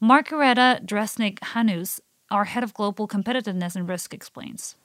Margareta 0.00 0.80
Drzeniek 0.84 1.38
Hanouz 1.40 2.00
our 2.30 2.44
head 2.44 2.62
of 2.62 2.74
global 2.74 3.08
competitiveness 3.08 3.74
and 3.74 3.88
risk 3.88 4.14
explains. 4.14 4.76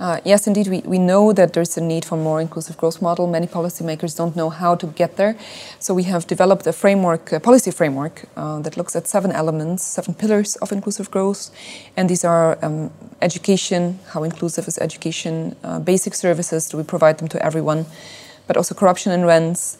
Uh, 0.00 0.18
yes, 0.24 0.46
indeed, 0.46 0.66
we, 0.66 0.80
we 0.86 0.98
know 0.98 1.30
that 1.30 1.52
there's 1.52 1.76
a 1.76 1.80
need 1.80 2.06
for 2.06 2.16
more 2.16 2.40
inclusive 2.40 2.74
growth 2.78 3.02
model. 3.02 3.26
Many 3.26 3.46
policymakers 3.46 4.16
don't 4.16 4.34
know 4.34 4.48
how 4.48 4.74
to 4.74 4.86
get 4.86 5.16
there. 5.18 5.36
So 5.78 5.92
we 5.92 6.04
have 6.04 6.26
developed 6.26 6.66
a 6.66 6.72
framework, 6.72 7.32
a 7.32 7.38
policy 7.38 7.70
framework, 7.70 8.22
uh, 8.34 8.60
that 8.60 8.78
looks 8.78 8.96
at 8.96 9.06
seven 9.06 9.30
elements, 9.30 9.84
seven 9.84 10.14
pillars 10.14 10.56
of 10.56 10.72
inclusive 10.72 11.10
growth. 11.10 11.50
And 11.98 12.08
these 12.08 12.24
are 12.24 12.58
um, 12.64 12.90
education, 13.20 13.98
how 14.08 14.22
inclusive 14.22 14.66
is 14.68 14.78
education, 14.78 15.54
uh, 15.62 15.80
basic 15.80 16.14
services, 16.14 16.70
do 16.70 16.78
we 16.78 16.82
provide 16.82 17.18
them 17.18 17.28
to 17.28 17.44
everyone, 17.44 17.84
but 18.46 18.56
also 18.56 18.74
corruption 18.74 19.12
and 19.12 19.26
rents. 19.26 19.76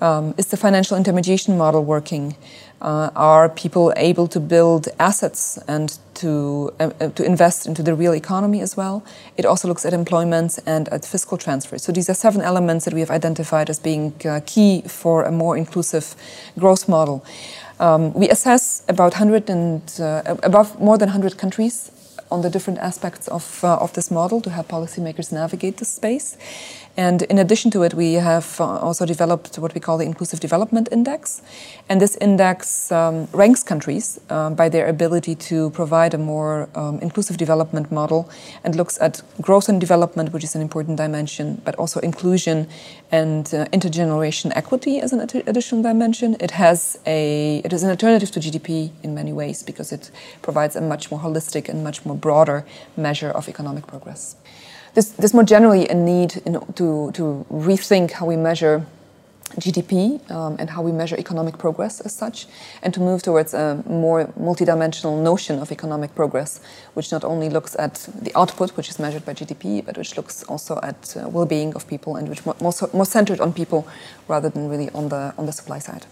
Um, 0.00 0.34
is 0.38 0.46
the 0.46 0.56
financial 0.56 0.96
intermediation 0.96 1.58
model 1.58 1.84
working? 1.84 2.36
Uh, 2.84 3.08
are 3.16 3.48
people 3.48 3.94
able 3.96 4.26
to 4.26 4.38
build 4.38 4.88
assets 4.98 5.58
and 5.66 5.98
to, 6.12 6.70
uh, 6.78 6.90
uh, 7.00 7.08
to 7.08 7.24
invest 7.24 7.66
into 7.66 7.82
the 7.82 7.94
real 7.94 8.12
economy 8.12 8.60
as 8.60 8.76
well? 8.76 9.02
It 9.38 9.46
also 9.46 9.68
looks 9.68 9.86
at 9.86 9.94
employment 9.94 10.58
and 10.66 10.86
at 10.90 11.02
fiscal 11.02 11.38
transfers. 11.38 11.82
So 11.82 11.92
these 11.92 12.10
are 12.10 12.14
seven 12.14 12.42
elements 12.42 12.84
that 12.84 12.92
we 12.92 13.00
have 13.00 13.10
identified 13.10 13.70
as 13.70 13.78
being 13.78 14.12
uh, 14.26 14.40
key 14.44 14.82
for 14.82 15.24
a 15.24 15.32
more 15.32 15.56
inclusive 15.56 16.14
growth 16.58 16.86
model. 16.86 17.24
Um, 17.80 18.12
we 18.12 18.28
assess 18.28 18.82
about 18.86 19.12
100 19.12 19.48
and 19.48 19.80
uh, 19.98 20.36
above 20.42 20.78
more 20.78 20.98
than 20.98 21.08
100 21.08 21.38
countries 21.38 21.90
on 22.30 22.42
the 22.42 22.50
different 22.50 22.80
aspects 22.80 23.28
of, 23.28 23.64
uh, 23.64 23.76
of 23.76 23.94
this 23.94 24.10
model 24.10 24.40
to 24.42 24.50
help 24.50 24.68
policymakers 24.68 25.32
navigate 25.32 25.78
this 25.78 25.88
space. 25.88 26.36
And 26.96 27.22
in 27.22 27.38
addition 27.38 27.70
to 27.72 27.82
it, 27.82 27.94
we 27.94 28.14
have 28.14 28.60
uh, 28.60 28.64
also 28.64 29.04
developed 29.04 29.58
what 29.58 29.74
we 29.74 29.80
call 29.80 29.98
the 29.98 30.04
Inclusive 30.04 30.38
Development 30.38 30.88
Index. 30.92 31.42
And 31.88 32.00
this 32.00 32.16
index 32.16 32.92
um, 32.92 33.26
ranks 33.32 33.64
countries 33.64 34.20
um, 34.30 34.54
by 34.54 34.68
their 34.68 34.86
ability 34.86 35.34
to 35.50 35.70
provide 35.70 36.14
a 36.14 36.18
more 36.18 36.68
um, 36.76 37.00
inclusive 37.00 37.36
development 37.36 37.90
model 37.90 38.30
and 38.62 38.76
looks 38.76 39.00
at 39.00 39.22
growth 39.40 39.68
and 39.68 39.80
development, 39.80 40.32
which 40.32 40.44
is 40.44 40.54
an 40.54 40.62
important 40.62 40.96
dimension, 40.96 41.60
but 41.64 41.74
also 41.74 41.98
inclusion 42.00 42.68
and 43.10 43.52
uh, 43.52 43.66
intergeneration 43.72 44.52
equity 44.54 45.00
as 45.00 45.12
an 45.12 45.20
additional 45.20 45.82
dimension. 45.82 46.36
It 46.38 46.52
has 46.52 46.96
a 47.06 47.60
it 47.64 47.72
is 47.72 47.82
an 47.82 47.90
alternative 47.90 48.30
to 48.32 48.40
GDP 48.40 48.90
in 49.02 49.14
many 49.14 49.32
ways 49.32 49.62
because 49.64 49.90
it 49.92 50.10
provides 50.42 50.76
a 50.76 50.80
much 50.80 51.10
more 51.10 51.20
holistic 51.20 51.68
and 51.68 51.82
much 51.82 52.06
more 52.06 52.16
broader 52.16 52.64
measure 52.96 53.30
of 53.30 53.48
economic 53.48 53.86
progress 53.86 54.36
there's, 54.94 55.34
more 55.34 55.42
generally 55.42 55.88
a 55.88 55.94
need 55.94 56.36
in, 56.46 56.54
to, 56.74 57.10
to 57.12 57.46
rethink 57.50 58.12
how 58.12 58.26
we 58.26 58.36
measure 58.36 58.86
GDP 59.56 60.18
um, 60.30 60.56
and 60.58 60.70
how 60.70 60.82
we 60.82 60.92
measure 60.92 61.16
economic 61.16 61.58
progress 61.58 62.00
as 62.00 62.14
such, 62.14 62.46
and 62.82 62.92
to 62.94 63.00
move 63.00 63.22
towards 63.22 63.54
a 63.54 63.82
more 63.86 64.26
multidimensional 64.38 65.22
notion 65.22 65.58
of 65.58 65.70
economic 65.70 66.14
progress, 66.14 66.60
which 66.94 67.12
not 67.12 67.24
only 67.24 67.48
looks 67.48 67.76
at 67.78 68.08
the 68.20 68.32
output, 68.36 68.76
which 68.76 68.88
is 68.88 68.98
measured 68.98 69.24
by 69.24 69.34
GDP, 69.34 69.84
but 69.84 69.96
which 69.96 70.16
looks 70.16 70.42
also 70.44 70.80
at 70.82 71.16
uh, 71.16 71.28
well-being 71.28 71.74
of 71.74 71.86
people 71.86 72.16
and 72.16 72.28
which 72.28 72.44
more, 72.44 72.56
more, 72.60 72.72
more 72.92 73.06
centered 73.06 73.40
on 73.40 73.52
people 73.52 73.86
rather 74.28 74.48
than 74.48 74.68
really 74.68 74.90
on 74.90 75.08
the 75.08 75.34
on 75.38 75.46
the 75.46 75.52
supply 75.52 75.78
side. 75.78 76.06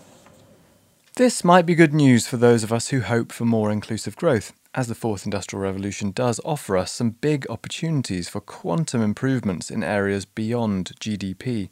This 1.16 1.44
might 1.44 1.66
be 1.66 1.74
good 1.74 1.92
news 1.92 2.26
for 2.26 2.36
those 2.36 2.64
of 2.64 2.72
us 2.72 2.88
who 2.88 3.00
hope 3.00 3.32
for 3.32 3.44
more 3.44 3.70
inclusive 3.70 4.16
growth 4.16 4.52
as 4.74 4.86
the 4.86 4.94
fourth 4.94 5.24
industrial 5.24 5.62
revolution 5.62 6.10
does 6.10 6.40
offer 6.44 6.76
us 6.76 6.92
some 6.92 7.10
big 7.10 7.46
opportunities 7.50 8.28
for 8.28 8.40
quantum 8.40 9.02
improvements 9.02 9.70
in 9.70 9.84
areas 9.84 10.24
beyond 10.24 10.92
GDP. 10.98 11.68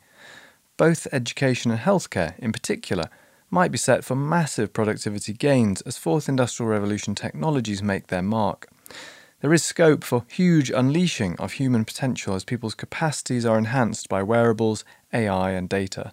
Both 0.77 1.07
education 1.13 1.71
and 1.71 1.81
healthcare, 1.81 2.39
in 2.39 2.53
particular, 2.53 3.09
might 3.51 3.73
be 3.73 3.79
set 3.79 4.05
for 4.05 4.15
massive 4.15 4.73
productivity 4.73 5.33
gains 5.33 5.81
as 5.83 5.99
fourth 5.99 6.29
industrial 6.29 6.71
revolution 6.71 7.15
technologies 7.15 7.83
make 7.83 8.07
their 8.07 8.23
mark. 8.23 8.69
There 9.41 9.53
is 9.55 9.65
scope 9.65 10.05
for 10.05 10.25
huge 10.29 10.71
unleashing 10.71 11.37
of 11.39 11.53
human 11.55 11.87
potential 11.87 12.35
as 12.35 12.45
people's 12.45 12.75
capacities 12.75 13.47
are 13.47 13.57
enhanced 13.57 14.09
by 14.09 14.23
wearables, 14.23 14.85
AI, 15.13 15.53
and 15.53 15.69
data. 15.69 16.13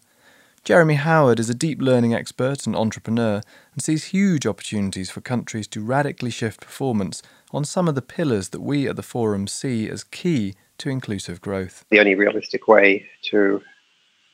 Jeremy 0.64 0.96
Howard 0.96 1.40
is 1.40 1.50
a 1.50 1.54
deep 1.54 1.82
learning 1.82 2.14
expert 2.14 2.66
and 2.66 2.76
entrepreneur 2.76 3.42
and 3.78 3.84
sees 3.84 4.06
huge 4.06 4.48
opportunities 4.48 5.12
for 5.12 5.22
countries 5.22 5.68
to 5.68 5.82
radically 5.82 6.32
shift 6.32 6.62
performance 6.62 7.22
on 7.52 7.64
some 7.64 7.88
of 7.88 7.94
the 7.94 8.02
pillars 8.02 8.50
that 8.50 8.60
we 8.60 8.88
at 8.88 8.96
the 8.96 9.04
Forum 9.04 9.46
see 9.46 9.88
as 9.88 10.04
key 10.04 10.56
to 10.80 10.90
inclusive 10.90 11.40
growth. 11.42 11.86
The 11.92 12.00
only 12.00 12.16
realistic 12.16 12.68
way 12.68 13.08
to 13.26 13.62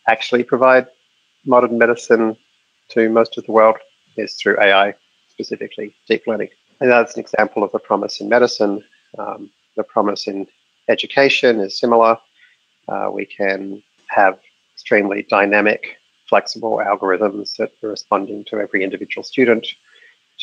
actually 0.07 0.45
provide 0.45 0.87
modern 1.45 1.77
medicine 1.77 2.37
to 2.91 3.09
most 3.09 3.37
of 3.37 3.45
the 3.45 3.51
world 3.51 3.75
is 4.15 4.33
through 4.35 4.61
AI, 4.61 4.93
specifically 5.27 5.93
deep 6.07 6.25
learning. 6.25 6.47
And 6.79 6.89
that's 6.89 7.15
an 7.15 7.19
example 7.19 7.65
of 7.65 7.71
the 7.73 7.79
promise 7.79 8.21
in 8.21 8.29
medicine. 8.29 8.81
Um, 9.19 9.51
the 9.75 9.83
promise 9.83 10.25
in 10.25 10.47
education 10.87 11.59
is 11.59 11.77
similar. 11.77 12.17
Uh, 12.87 13.09
we 13.11 13.25
can 13.25 13.83
have 14.07 14.39
extremely 14.73 15.23
dynamic 15.29 15.97
flexible 16.33 16.81
algorithms 16.91 17.47
that 17.57 17.71
are 17.83 17.89
responding 17.89 18.43
to 18.43 18.53
every 18.65 18.81
individual 18.87 19.23
student 19.33 19.65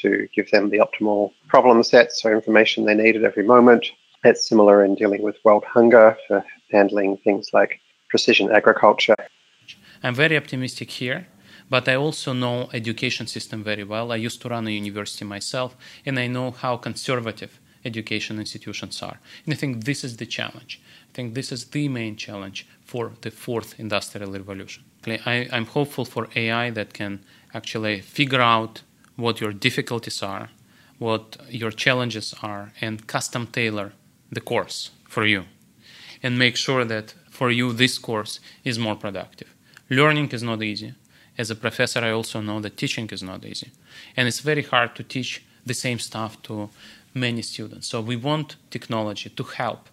to 0.03 0.09
give 0.37 0.49
them 0.53 0.71
the 0.71 0.81
optimal 0.87 1.33
problem 1.49 1.83
sets 1.83 2.25
or 2.25 2.31
information 2.33 2.79
they 2.85 2.95
need 3.03 3.17
at 3.17 3.25
every 3.31 3.47
moment. 3.55 3.83
It's 4.23 4.49
similar 4.49 4.77
in 4.85 4.95
dealing 4.95 5.23
with 5.29 5.45
world 5.45 5.65
hunger 5.77 6.17
for 6.27 6.45
handling 6.71 7.17
things 7.25 7.45
like 7.53 7.73
precision 8.09 8.47
agriculture. 8.53 9.17
I'm 10.05 10.15
very 10.15 10.37
optimistic 10.37 10.89
here, 11.03 11.27
but 11.75 11.89
I 11.89 11.97
also 11.97 12.31
know 12.43 12.71
education 12.73 13.27
system 13.27 13.65
very 13.65 13.87
well. 13.93 14.13
I 14.13 14.27
used 14.29 14.41
to 14.43 14.49
run 14.49 14.69
a 14.69 14.71
university 14.71 15.25
myself, 15.25 15.71
and 16.07 16.15
I 16.25 16.29
know 16.29 16.53
how 16.53 16.77
conservative 16.77 17.53
education 17.85 18.39
institutions 18.39 19.03
are. 19.03 19.19
And 19.45 19.55
I 19.55 19.57
think 19.57 19.73
this 19.91 20.05
is 20.05 20.13
the 20.19 20.27
challenge. 20.27 20.81
I 21.11 21.13
think 21.17 21.35
this 21.35 21.51
is 21.51 21.65
the 21.65 21.89
main 21.89 22.15
challenge 22.15 22.59
for 22.91 23.13
the 23.23 23.33
fourth 23.33 23.71
industrial 23.81 24.31
revolution. 24.31 24.85
I, 25.07 25.49
am 25.51 25.67
hopeful 25.67 26.05
for 26.05 26.29
AI 26.37 26.71
that 26.71 26.93
can 26.93 27.21
actually 27.55 28.01
figure 28.01 28.41
out 28.41 28.83
what 29.17 29.41
your 29.41 29.53
difficulties 29.53 30.23
are, 30.23 30.51
what 30.99 31.37
your 31.49 31.71
challenges 31.71 32.35
are, 32.43 32.73
and 32.81 33.07
custom 33.07 33.47
tailor 33.47 33.93
the 34.31 34.41
course 34.41 34.91
for 35.09 35.25
you. 35.25 35.45
And 36.23 36.39
make 36.39 36.57
sure 36.57 36.85
that 36.85 37.15
for 37.31 37.51
you 37.51 37.73
this 37.73 37.99
course 37.99 38.41
is 38.65 38.79
more 38.79 38.97
productive. 38.97 39.49
Learning 39.89 40.29
is 40.31 40.43
not 40.43 40.63
easy. 40.63 40.95
As 41.39 41.51
a 41.51 41.55
professor, 41.55 42.01
I 42.01 42.11
also 42.11 42.41
know 42.41 42.61
that 42.61 42.77
teaching 42.77 43.09
is 43.11 43.23
not 43.23 43.45
easy. 43.45 43.71
And 44.17 44.29
it's 44.29 44.41
very 44.41 44.63
hard 44.63 44.95
to 44.97 45.03
teach 45.03 45.43
the 45.65 45.75
same 45.75 45.99
stuff 45.99 46.41
to 46.43 46.69
many 47.15 47.43
students. 47.43 47.89
So 47.89 48.01
we 48.01 48.17
want 48.17 48.57
technology 48.71 49.31
to 49.31 49.43
help 49.43 49.89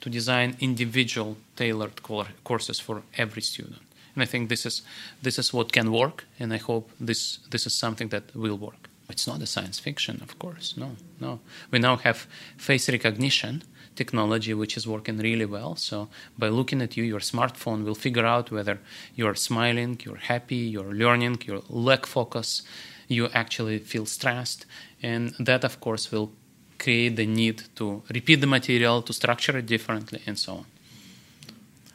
to 0.00 0.10
design 0.10 0.56
individual 0.60 1.36
tailored 1.56 2.02
courses 2.02 2.80
for 2.80 3.02
every 3.16 3.42
student. 3.42 3.82
And 4.18 4.24
I 4.24 4.26
think 4.26 4.48
this 4.48 4.66
is 4.66 4.82
this 5.22 5.38
is 5.38 5.52
what 5.52 5.72
can 5.72 5.92
work, 5.92 6.24
and 6.40 6.52
I 6.52 6.56
hope 6.56 6.90
this 7.06 7.38
this 7.50 7.66
is 7.66 7.72
something 7.72 8.08
that 8.08 8.34
will 8.34 8.58
work. 8.58 8.88
It's 9.08 9.28
not 9.28 9.40
a 9.42 9.46
science 9.46 9.78
fiction, 9.78 10.20
of 10.22 10.38
course. 10.38 10.74
No, 10.76 10.96
no. 11.20 11.38
We 11.70 11.78
now 11.78 11.96
have 11.98 12.26
face 12.56 12.88
recognition 12.90 13.62
technology 13.94 14.54
which 14.54 14.76
is 14.76 14.86
working 14.88 15.18
really 15.18 15.46
well. 15.46 15.76
So 15.76 16.08
by 16.36 16.48
looking 16.48 16.82
at 16.82 16.96
you, 16.96 17.04
your 17.04 17.20
smartphone 17.20 17.84
will 17.84 17.94
figure 17.94 18.26
out 18.26 18.50
whether 18.50 18.80
you're 19.14 19.36
smiling, 19.36 20.00
you're 20.04 20.24
happy, 20.32 20.62
you're 20.74 20.94
learning, 21.04 21.42
you 21.46 21.62
lack 21.68 22.06
focus, 22.06 22.62
you 23.06 23.28
actually 23.34 23.78
feel 23.78 24.06
stressed, 24.06 24.66
and 25.00 25.32
that 25.38 25.62
of 25.64 25.78
course 25.80 26.10
will 26.12 26.30
create 26.78 27.14
the 27.14 27.26
need 27.26 27.62
to 27.76 28.02
repeat 28.12 28.40
the 28.40 28.46
material, 28.58 29.00
to 29.02 29.12
structure 29.12 29.58
it 29.58 29.66
differently, 29.66 30.20
and 30.26 30.36
so 30.38 30.52
on. 30.54 30.66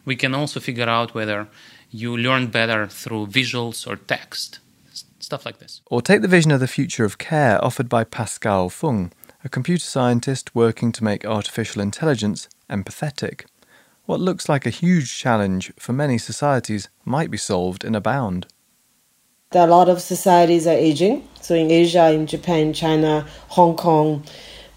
We 0.06 0.16
can 0.16 0.34
also 0.34 0.60
figure 0.60 0.90
out 0.90 1.14
whether 1.14 1.48
you 1.94 2.18
learn 2.18 2.48
better 2.48 2.88
through 2.88 3.28
visuals 3.28 3.88
or 3.88 3.96
text, 3.96 4.60
stuff 5.20 5.46
like 5.46 5.60
this. 5.60 5.82
Or 5.86 6.02
take 6.02 6.22
the 6.22 6.28
vision 6.28 6.52
of 6.52 6.60
the 6.60 6.68
future 6.68 7.06
of 7.06 7.20
care 7.20 7.64
offered 7.64 7.88
by 7.88 8.04
Pascale 8.04 8.70
Fung, 8.70 9.12
a 9.44 9.50
computer 9.50 9.86
scientist 9.86 10.56
working 10.56 10.92
to 10.94 11.04
make 11.04 11.24
artificial 11.24 11.82
intelligence 11.82 12.50
empathetic. 12.70 13.46
What 14.06 14.20
looks 14.20 14.50
like 14.50 14.66
a 14.66 14.72
huge 14.72 15.18
challenge 15.18 15.72
for 15.78 15.94
many 15.94 16.18
societies 16.18 16.90
might 17.06 17.30
be 17.30 17.38
solved 17.38 17.86
in 17.86 17.94
a 17.94 18.02
bound. 18.02 18.48
There 19.52 19.62
are 19.62 19.68
a 19.68 19.72
lot 19.72 19.88
of 19.88 20.02
societies 20.02 20.66
are 20.66 20.72
aging. 20.72 21.28
So 21.42 21.54
in 21.54 21.70
Asia, 21.70 22.12
in 22.12 22.26
Japan, 22.26 22.74
China, 22.74 23.28
Hong 23.50 23.76
Kong, 23.76 24.24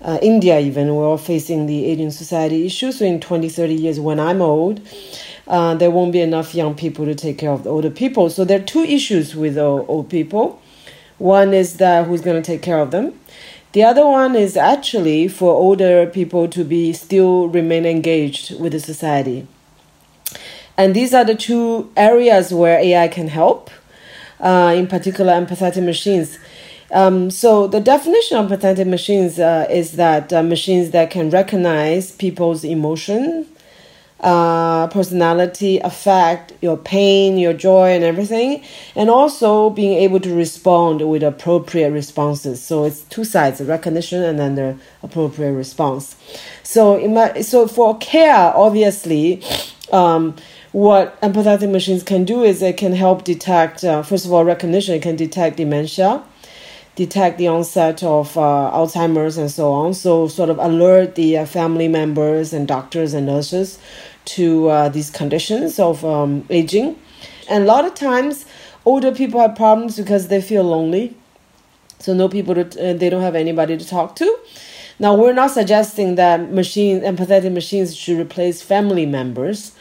uh, 0.03 0.19
India, 0.21 0.61
even, 0.61 0.95
we're 0.95 1.07
all 1.07 1.17
facing 1.17 1.65
the 1.65 1.87
aging 1.87 2.11
society 2.11 2.67
issue. 2.67 2.93
So 2.93 3.07
in 3.07 3.21
20, 3.21 3.49
30 3.49 3.75
years, 3.75 3.99
when 3.99 4.21
I'm 4.21 4.43
old, 4.43 4.87
uh, 5.49 5.75
there 5.75 5.91
won't 5.91 6.12
be 6.12 6.21
enough 6.21 6.55
young 6.55 6.75
people 6.75 7.05
to 7.05 7.15
take 7.15 7.38
care 7.38 7.50
of 7.50 7.65
the 7.65 7.71
older 7.71 7.91
people. 7.91 8.31
So 8.31 8.45
there 8.45 8.61
are 8.61 8.65
two 8.65 8.83
issues 8.83 9.35
with 9.35 9.57
old 9.59 10.11
people. 10.11 10.61
One 11.19 11.55
is 11.55 11.76
that 11.76 12.07
who's 12.07 12.21
going 12.21 12.43
to 12.43 12.47
take 12.47 12.62
care 12.62 12.79
of 12.79 12.91
them. 12.91 13.19
The 13.73 13.85
other 13.85 14.06
one 14.06 14.35
is 14.37 14.56
actually 14.56 15.28
for 15.28 15.52
older 15.52 16.06
people 16.06 16.49
to 16.49 16.65
be 16.65 16.93
still 16.93 17.49
remain 17.49 17.85
engaged 17.85 18.59
with 18.59 18.73
the 18.73 18.80
society. 18.80 19.47
And 20.76 20.95
these 20.95 21.15
are 21.15 21.25
the 21.25 21.35
two 21.35 21.91
areas 21.97 22.52
where 22.52 22.78
AI 22.78 23.09
can 23.09 23.28
help, 23.28 23.71
uh, 24.41 24.75
in 24.76 24.87
particular 24.87 25.32
empathetic 25.32 25.85
machines. 25.85 26.39
Um, 26.91 27.30
so 27.30 27.67
the 27.67 27.80
definition 27.80 28.39
of 28.39 28.50
empathetic 28.50 28.87
machines 28.87 29.39
uh, 29.39 29.67
is 29.71 29.93
that 29.93 30.32
uh, 30.32 30.43
machines 30.43 30.91
that 30.91 31.11
can 31.11 31.30
recognize 31.30 32.13
people's 32.13 32.63
emotion, 32.63 33.47
uh, 34.21 34.87
personality, 34.89 35.79
affect 35.81 36.52
your 36.63 36.76
pain, 36.76 37.39
your 37.39 37.52
joy, 37.52 37.91
and 37.91 38.02
everything, 38.02 38.63
and 38.95 39.11
also 39.11 39.71
being 39.71 39.95
able 39.99 40.21
to 40.21 40.35
respond 40.35 41.07
with 41.09 41.23
appropriate 41.23 41.91
responses. 41.91 42.63
So 42.63 42.85
it's 42.85 43.02
two 43.02 43.25
sides: 43.25 43.59
the 43.59 43.65
recognition 43.65 44.23
and 44.23 44.39
then 44.39 44.55
the 44.55 44.76
appropriate 45.02 45.52
response. 45.52 46.17
So, 46.63 47.07
my, 47.09 47.41
so 47.41 47.67
for 47.67 47.97
care, 47.99 48.52
obviously. 48.55 49.43
Um, 49.93 50.37
what 50.73 51.19
empathetic 51.23 51.71
machines 51.71 52.02
can 52.02 52.25
do 52.26 52.43
is 52.43 52.61
they 52.61 52.73
can 52.75 52.93
help 52.93 53.25
detect, 53.25 53.83
uh, 53.83 54.02
first 54.02 54.26
of 54.26 54.33
all, 54.33 54.45
recognition. 54.45 54.95
It 54.95 55.00
can 55.00 55.17
detect 55.17 55.57
dementia 55.57 56.23
detect 56.97 57.39
the 57.39 57.47
onset 57.47 58.02
of 58.02 58.37
uh, 58.37 58.71
Alzheimer's 58.73 59.37
and 59.37 59.50
so 59.50 59.73
on. 59.73 59.95
So, 59.95 60.26
sort 60.26 60.50
of 60.50 60.59
alert 60.59 61.15
the 61.15 61.39
uh, 61.39 61.47
family 61.47 61.87
members 61.87 62.52
and 62.52 62.67
doctors 62.67 63.15
and 63.15 63.26
nurses 63.26 63.78
to 64.37 64.69
uh, 64.69 64.89
these 64.89 65.11
conditions 65.11 65.78
of 65.78 66.04
um, 66.04 66.45
aging. 66.50 66.99
And 67.49 67.65
a 67.65 67.67
lot 67.67 67.85
of 67.85 67.95
times, 67.95 68.47
older 68.85 69.13
people 69.13 69.41
have 69.41 69.54
problems 69.54 69.97
because 69.97 70.28
they 70.28 70.41
feel 70.41 70.65
lonely. 70.65 71.15
So, 72.00 72.15
no 72.15 72.28
people, 72.28 72.54
to, 72.54 72.63
uh, 72.63 72.95
they 72.95 73.09
don't 73.11 73.23
have 73.23 73.37
anybody 73.37 73.76
to 73.76 73.87
talk 73.87 74.17
to. 74.17 74.39
Now, 74.99 75.15
we're 75.15 75.35
not 75.35 75.50
suggesting 75.50 76.15
that 76.15 76.50
machine 76.50 77.02
empathetic 77.02 77.52
machines 77.52 77.95
should 77.95 78.19
replace 78.19 78.63
family 78.63 79.04
members, 79.04 79.73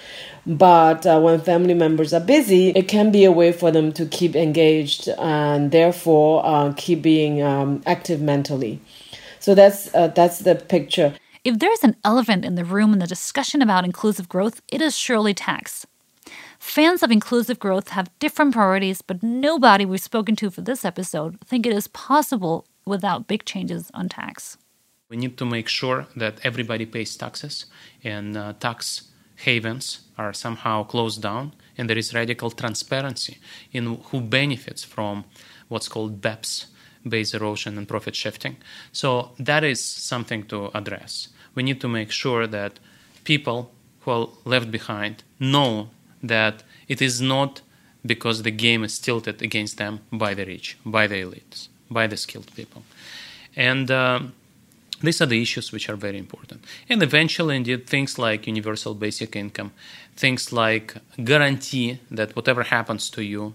but 0.45 1.05
uh, 1.05 1.19
when 1.19 1.39
family 1.41 1.73
members 1.73 2.13
are 2.13 2.19
busy, 2.19 2.69
it 2.69 2.87
can 2.87 3.11
be 3.11 3.25
a 3.25 3.31
way 3.31 3.51
for 3.51 3.71
them 3.71 3.91
to 3.93 4.05
keep 4.05 4.35
engaged 4.35 5.07
and 5.17 5.71
therefore 5.71 6.45
uh, 6.45 6.73
keep 6.77 7.01
being 7.01 7.41
um, 7.41 7.81
active 7.85 8.21
mentally. 8.21 8.79
So 9.39 9.55
that's 9.55 9.93
uh, 9.93 10.07
that's 10.07 10.39
the 10.39 10.55
picture. 10.55 11.15
If 11.43 11.59
there's 11.59 11.83
an 11.83 11.95
elephant 12.03 12.45
in 12.45 12.55
the 12.55 12.65
room 12.65 12.93
in 12.93 12.99
the 12.99 13.07
discussion 13.07 13.61
about 13.61 13.85
inclusive 13.85 14.27
growth, 14.27 14.61
it 14.71 14.81
is 14.81 14.97
surely 14.97 15.33
tax. 15.33 15.85
Fans 16.57 17.03
of 17.03 17.11
inclusive 17.11 17.59
growth 17.59 17.89
have 17.89 18.09
different 18.17 18.53
priorities, 18.53 19.03
but 19.03 19.21
nobody 19.21 19.85
we've 19.85 20.01
spoken 20.01 20.35
to 20.37 20.49
for 20.49 20.61
this 20.61 20.83
episode 20.83 21.39
think 21.45 21.65
it 21.67 21.73
is 21.73 21.87
possible 21.87 22.65
without 22.85 23.27
big 23.27 23.45
changes 23.45 23.91
on 23.93 24.09
tax. 24.09 24.57
We 25.09 25.17
need 25.17 25.37
to 25.37 25.45
make 25.45 25.67
sure 25.67 26.07
that 26.15 26.39
everybody 26.43 26.87
pays 26.87 27.15
taxes 27.15 27.67
and 28.03 28.35
uh, 28.35 28.53
tax 28.59 29.03
havens 29.35 30.01
are 30.17 30.33
somehow 30.33 30.83
closed 30.83 31.21
down, 31.21 31.53
and 31.77 31.89
there 31.89 31.97
is 31.97 32.13
radical 32.13 32.51
transparency 32.51 33.37
in 33.71 33.97
who 34.05 34.21
benefits 34.21 34.83
from 34.83 35.25
what's 35.67 35.87
called 35.87 36.21
BEPS, 36.21 36.67
base 37.07 37.33
erosion 37.33 37.77
and 37.77 37.87
profit 37.87 38.15
shifting. 38.15 38.57
So 38.91 39.31
that 39.39 39.63
is 39.63 39.83
something 39.83 40.43
to 40.47 40.71
address. 40.73 41.29
We 41.53 41.63
need 41.63 41.79
to 41.81 41.87
make 41.87 42.11
sure 42.11 42.47
that 42.47 42.79
people 43.23 43.71
who 44.01 44.11
are 44.11 44.29
left 44.43 44.71
behind 44.71 45.23
know 45.39 45.89
that 46.23 46.63
it 46.87 47.01
is 47.01 47.21
not 47.21 47.61
because 48.05 48.43
the 48.43 48.51
game 48.51 48.83
is 48.83 48.99
tilted 48.99 49.41
against 49.41 49.77
them 49.77 49.99
by 50.11 50.33
the 50.33 50.45
rich, 50.45 50.77
by 50.85 51.07
the 51.07 51.21
elites, 51.21 51.67
by 51.89 52.07
the 52.07 52.17
skilled 52.17 52.53
people. 52.55 52.83
And 53.55 53.89
um, 53.89 54.33
these 55.01 55.21
are 55.21 55.25
the 55.25 55.41
issues 55.41 55.71
which 55.71 55.89
are 55.89 55.95
very 55.95 56.17
important. 56.17 56.63
And 56.89 57.03
eventually, 57.03 57.55
indeed, 57.55 57.87
things 57.87 58.17
like 58.17 58.47
universal 58.47 58.93
basic 58.93 59.35
income, 59.35 59.71
things 60.15 60.51
like 60.53 60.95
guarantee 61.23 61.99
that 62.11 62.35
whatever 62.35 62.63
happens 62.63 63.09
to 63.11 63.23
you, 63.23 63.53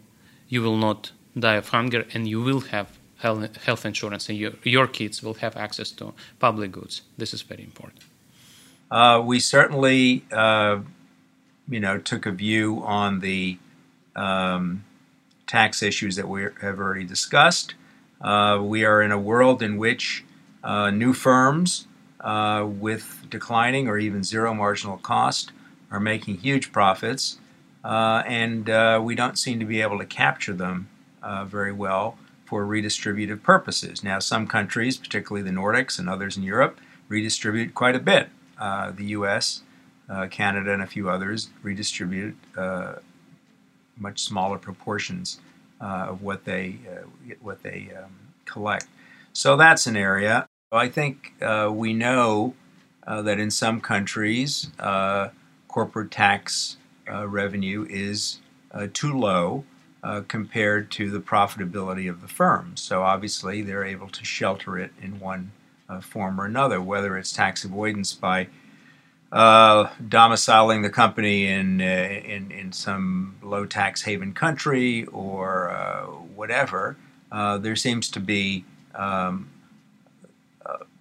you 0.48 0.62
will 0.62 0.76
not 0.76 1.12
die 1.38 1.55
of 1.55 1.68
hunger 1.68 2.05
and 2.12 2.29
you 2.29 2.40
will 2.42 2.61
have 2.61 2.98
health 3.18 3.85
insurance 3.85 4.29
and 4.29 4.38
your, 4.38 4.53
your 4.62 4.87
kids 4.87 5.22
will 5.22 5.35
have 5.35 5.57
access 5.57 5.90
to 5.92 6.12
public 6.38 6.72
goods. 6.72 7.03
This 7.18 7.35
is 7.35 7.42
very 7.42 7.62
important. 7.62 8.00
Uh, 8.90 9.22
we 9.24 9.38
certainly, 9.38 10.24
uh, 10.33 10.81
you 11.68 11.81
know, 11.81 11.98
took 11.98 12.26
a 12.26 12.33
view 12.33 12.83
on 12.85 13.20
the 13.20 13.59
um, 14.16 14.85
tax 15.46 15.83
issues 15.83 16.16
that 16.16 16.29
we 16.29 16.42
have 16.61 16.79
already 16.79 17.05
discussed. 17.05 17.74
Uh, 18.20 18.61
we 18.62 18.85
are 18.85 19.00
in 19.03 19.12
a 19.12 19.18
world 19.18 19.62
in 19.62 19.76
which 19.76 20.24
uh, 20.62 20.90
new 20.90 21.12
firms 21.12 21.87
uh, 22.20 22.66
with 22.68 23.27
declining 23.31 23.88
or 23.88 23.99
even 23.99 24.23
zero 24.23 24.55
marginal 24.55 24.99
cost 24.99 25.53
are 25.90 26.01
making 26.01 26.38
huge 26.38 26.73
profits, 26.73 27.38
uh, 27.85 28.23
and 28.27 28.70
uh, 28.70 29.01
we 29.03 29.14
don't 29.14 29.38
seem 29.38 29.59
to 29.59 29.64
be 29.64 29.81
able 29.81 29.99
to 29.99 30.07
capture 30.07 30.53
them 30.53 30.88
uh, 31.23 31.44
very 31.44 31.73
well 31.73 32.16
for 32.44 32.64
redistributive 32.64 33.42
purposes. 33.42 34.03
Now, 34.03 34.18
some 34.18 34.46
countries, 34.46 34.96
particularly 34.96 35.49
the 35.49 35.57
Nordics 35.57 35.99
and 35.99 36.09
others 36.09 36.37
in 36.37 36.42
Europe, 36.42 36.81
redistribute 37.09 37.75
quite 37.75 37.96
a 37.96 38.01
bit. 38.01 38.29
the 38.59 39.05
U.S., 39.16 39.62
Canada, 40.31 40.73
and 40.73 40.83
a 40.83 40.87
few 40.87 41.09
others 41.09 41.51
redistribute 41.62 42.37
much 44.01 44.20
smaller 44.20 44.59
proportions 44.59 45.40
uh, 45.81 46.09
of 46.11 46.23
what 46.23 46.44
they 46.44 46.77
uh, 46.90 47.35
what 47.40 47.62
they 47.62 47.90
um, 47.96 48.11
collect. 48.44 48.87
So 49.33 49.57
that's 49.57 49.87
an 49.87 49.96
area. 49.96 50.49
I 50.72 50.88
think 50.88 51.35
uh, 51.42 51.70
we 51.72 51.92
know 51.92 52.54
uh, 53.04 53.22
that 53.22 53.40
in 53.40 53.50
some 53.50 53.80
countries, 53.80 54.68
uh, 54.78 55.30
corporate 55.66 56.12
tax 56.12 56.76
uh, 57.11 57.26
revenue 57.26 57.87
is 57.90 58.40
too 58.92 59.12
low 59.18 59.64
compared 60.28 60.90
to 60.92 61.11
the 61.11 61.18
profitability 61.18 62.09
of 62.09 62.22
the 62.22 62.28
firms. 62.28 62.80
So 62.80 63.02
obviously, 63.02 63.62
they're 63.62 63.85
able 63.85 64.09
to 64.09 64.24
shelter 64.24 64.78
it 64.78 64.92
in 65.02 65.18
one 65.18 65.50
form 66.00 66.40
or 66.40 66.44
another, 66.44 66.80
whether 66.80 67.18
it's 67.18 67.33
tax 67.33 67.64
avoidance 67.64 68.14
by 68.14 68.46
uh, 69.33 69.88
domiciling 70.09 70.83
the 70.83 70.90
company 70.90 71.46
in, 71.46 71.80
uh, 71.80 71.85
in, 71.85 72.50
in 72.50 72.72
some 72.72 73.37
low 73.42 73.66
tax 73.66 74.02
haven 74.02 74.33
country 74.33 75.04
or 75.06 75.70
uh, 75.70 76.02
whatever, 76.04 76.96
uh, 77.30 77.59
there 77.59 77.76
seems 77.76 78.09
to 78.11 78.20
be 78.20 78.64
um, 78.94 79.48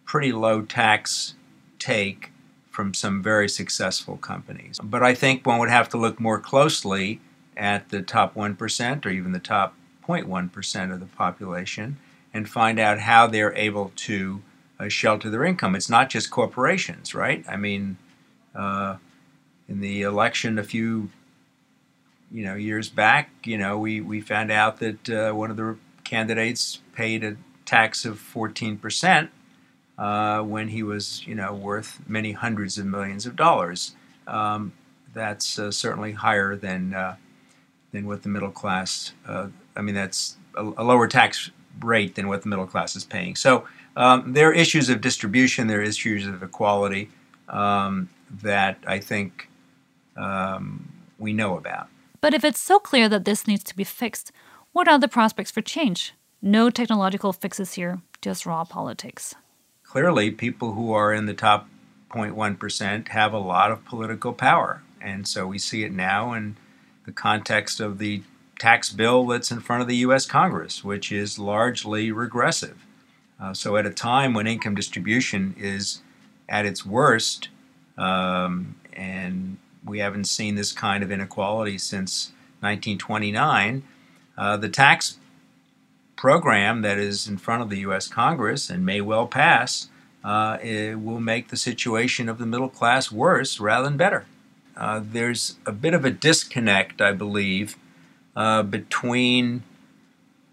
pretty 0.10 0.32
low 0.32 0.64
tax 0.64 1.36
take 1.78 2.32
from 2.72 2.96
some 2.96 3.22
very 3.22 3.48
successful 3.48 4.18
companies. 4.18 4.80
But 4.82 5.04
I 5.04 5.14
think 5.14 5.46
one 5.46 5.60
would 5.60 5.70
have 5.70 5.88
to 5.90 5.98
look 5.98 6.20
more 6.20 6.40
closely 6.40 7.22
at 7.56 7.90
the 7.90 8.02
top 8.02 8.34
1% 8.34 9.06
or 9.06 9.10
even 9.10 9.34
the 9.34 9.40
top 9.40 9.76
0.1% 10.08 10.92
of 10.92 11.00
the 11.00 11.06
population 11.06 11.98
and 12.34 12.50
find 12.50 12.80
out 12.80 13.02
how 13.02 13.28
they're 13.28 13.54
able 13.54 13.92
to 13.98 14.42
uh, 14.80 14.88
shelter 14.88 15.30
their 15.30 15.46
income. 15.46 15.76
It's 15.76 15.92
not 15.92 16.10
just 16.10 16.32
corporations, 16.32 17.14
right? 17.14 17.46
I 17.48 17.56
mean, 17.56 17.98
uh, 18.56 18.96
in 19.68 19.80
the 19.80 20.02
election 20.02 20.58
a 20.58 20.64
few 20.64 21.12
you 22.32 22.44
know 22.44 22.56
years 22.56 22.90
back, 22.90 23.30
you 23.44 23.60
know 23.60 23.78
we 23.78 24.02
we 24.02 24.22
found 24.22 24.52
out 24.52 24.80
that 24.80 25.10
uh, 25.10 25.34
one 25.34 25.52
of 25.52 25.58
the 25.58 25.78
candidates 26.04 26.80
paid 26.94 27.24
a 27.24 27.38
tax 27.66 28.06
of 28.06 28.18
14 28.18 28.78
percent 28.78 29.30
uh, 30.00 30.42
when 30.42 30.70
he 30.70 30.82
was 30.82 31.22
you 31.28 31.36
know 31.36 31.54
worth 31.54 32.00
many 32.08 32.32
hundreds 32.32 32.78
of 32.80 32.86
millions 32.86 33.26
of 33.28 33.36
dollars. 33.36 33.96
Um, 34.26 34.74
that's 35.14 35.60
uh, 35.60 35.72
certainly 35.72 36.14
higher 36.14 36.56
than 36.56 36.94
uh, 36.94 37.16
than 37.92 38.08
what 38.08 38.24
the 38.24 38.30
middle 38.30 38.52
class. 38.52 39.14
Uh, 39.28 39.48
I 39.76 39.82
mean, 39.82 39.96
that's 39.96 40.38
a, 40.56 40.64
a, 40.64 40.84
lower 40.84 41.08
tax 41.08 41.52
rate 41.82 42.16
than 42.16 42.28
what 42.28 42.42
the 42.44 42.50
middle 42.50 42.68
class 42.68 42.96
is 42.96 43.04
paying. 43.04 43.36
So 43.36 43.66
um, 43.96 44.34
there 44.34 44.50
are 44.50 44.54
issues 44.54 44.90
of 44.90 45.02
distribution. 45.02 45.68
There 45.68 45.80
are 45.80 45.84
issues 45.84 46.26
of 46.28 46.42
equality. 46.42 47.10
Um, 47.48 48.10
that 48.44 48.78
I 48.86 49.00
think 49.00 49.50
um, 50.16 50.92
we 51.18 51.34
know 51.34 51.58
about. 51.58 51.88
But 52.22 52.34
if 52.34 52.44
it's 52.44 52.60
so 52.60 52.80
clear 52.80 53.10
that 53.10 53.26
this 53.26 53.48
needs 53.48 53.64
to 53.66 53.76
be 53.76 53.84
fixed, 53.84 54.32
what 54.72 54.88
are 54.88 55.00
the 55.00 55.08
prospects 55.08 55.52
for 55.52 55.62
change? 55.62 56.14
No 56.42 56.70
technological 56.70 57.34
fixes 57.34 57.74
here, 57.74 58.02
just 58.22 58.46
raw 58.46 58.64
politics. 58.64 59.36
Clearly, 59.90 60.30
people 60.30 60.74
who 60.74 60.94
are 60.94 61.12
in 61.12 61.26
the 61.26 61.34
top 61.34 61.68
0.1% 62.12 63.08
have 63.08 63.34
a 63.34 63.40
lot 63.40 63.72
of 63.72 63.84
political 63.86 64.34
power. 64.34 64.84
And 65.02 65.28
so 65.28 65.48
we 65.48 65.58
see 65.58 65.84
it 65.84 65.92
now 65.92 66.32
in 66.34 66.58
the 67.08 67.12
context 67.12 67.80
of 67.80 67.98
the 67.98 68.22
tax 68.60 68.92
bill 68.92 69.26
that's 69.26 69.50
in 69.50 69.62
front 69.62 69.82
of 69.82 69.88
the 69.88 69.96
U.S. 69.98 70.28
Congress, 70.28 70.84
which 70.84 71.12
is 71.12 71.40
largely 71.40 72.12
regressive. 72.12 72.86
Uh, 73.42 73.56
so, 73.56 73.78
at 73.78 73.88
a 73.88 73.90
time 73.90 74.36
when 74.36 74.46
income 74.46 74.76
distribution 74.76 75.56
is 75.58 76.02
at 76.48 76.68
its 76.68 76.86
worst, 76.86 77.50
um, 77.98 78.76
and 78.94 79.58
we 79.84 80.00
haven't 80.00 80.26
seen 80.26 80.54
this 80.54 80.72
kind 80.72 81.04
of 81.04 81.12
inequality 81.12 81.80
since 81.80 82.32
1929. 82.60 83.82
Uh, 84.38 84.56
the 84.56 84.70
tax 84.70 85.18
program 86.20 86.82
that 86.82 86.98
is 86.98 87.28
in 87.28 87.38
front 87.38 87.62
of 87.64 87.70
the 87.70 87.80
U.S. 87.80 88.08
Congress 88.08 88.70
and 88.70 88.86
may 88.86 89.02
well 89.02 89.26
pass 89.26 89.88
uh, 90.24 90.58
will 90.64 91.20
make 91.20 91.48
the 91.48 91.58
situation 91.58 92.28
of 92.28 92.38
the 92.38 92.46
middle 92.46 92.70
class 92.70 93.12
worse 93.12 93.60
rather 93.60 93.86
than 93.86 93.98
better. 93.98 94.26
Uh, 94.76 95.02
there's 95.02 95.58
a 95.66 95.72
bit 95.72 95.94
of 95.94 96.06
a 96.06 96.12
disconnect, 96.12 97.02
I 97.02 97.14
believe, 97.14 97.78
uh, 98.36 98.64
between 98.64 99.64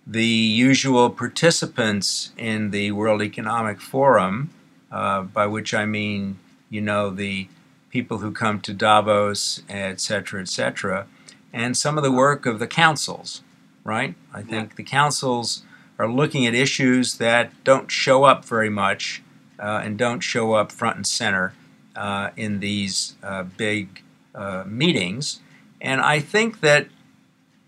the 0.06 0.26
usual 0.26 1.10
participants 1.10 2.30
in 2.38 2.70
the 2.70 2.92
World 2.92 3.20
Economic 3.20 3.80
Forum, 3.80 4.50
uh, 4.90 5.22
by 5.22 5.46
which 5.46 5.74
I 5.74 5.84
mean 5.84 6.38
you 6.70 6.80
know, 6.80 7.10
the 7.10 7.48
people 7.90 8.18
who 8.18 8.32
come 8.32 8.60
to 8.60 8.72
Davos, 8.72 9.62
et 9.68 10.00
cetera, 10.00 10.40
et 10.40 10.48
cetera, 10.48 11.06
and 11.52 11.76
some 11.76 11.96
of 11.96 12.04
the 12.04 12.12
work 12.12 12.44
of 12.44 12.58
the 12.58 12.66
councils, 12.66 13.42
right? 13.86 14.14
I 14.34 14.42
think 14.42 14.70
yeah. 14.70 14.76
the 14.76 14.82
councils 14.82 15.62
are 15.98 16.08
looking 16.08 16.46
at 16.46 16.54
issues 16.54 17.18
that 17.18 17.52
don't 17.64 17.90
show 17.90 18.24
up 18.24 18.44
very 18.44 18.68
much 18.68 19.22
uh, 19.58 19.80
and 19.82 19.96
don't 19.96 20.20
show 20.20 20.54
up 20.54 20.72
front 20.72 20.96
and 20.96 21.06
center 21.06 21.54
uh, 21.94 22.30
in 22.36 22.60
these 22.60 23.14
uh, 23.22 23.44
big 23.44 24.02
uh, 24.34 24.64
meetings. 24.66 25.40
And 25.80 26.00
I 26.00 26.20
think 26.20 26.60
that 26.60 26.88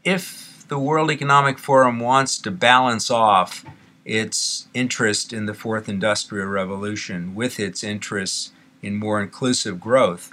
if 0.04 0.66
the 0.68 0.78
World 0.78 1.11
Economic 1.11 1.59
Forum 1.59 2.00
wants 2.00 2.38
to 2.40 2.50
balance 2.50 3.11
off 3.11 3.64
its 4.04 4.68
interest 4.74 5.33
in 5.33 5.46
the 5.46 5.54
fourth 5.54 5.88
industrial 5.88 6.48
revolution 6.48 7.35
with 7.35 7.61
its 7.61 7.83
interests 7.85 8.52
in 8.83 8.96
more 8.96 9.20
inclusive 9.20 9.81
growth, 9.81 10.33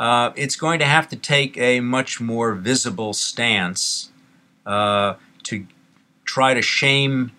uh, 0.00 0.30
it's 0.36 0.56
going 0.56 0.78
to 0.78 0.84
have 0.84 1.08
to 1.08 1.16
take 1.16 1.56
a 1.58 1.80
much 1.80 2.20
more 2.20 2.54
visible 2.54 3.12
stance 3.12 4.10
uh, 4.68 5.14
to 5.42 5.66
try 6.24 6.54
to 6.54 6.62
shame 6.62 7.32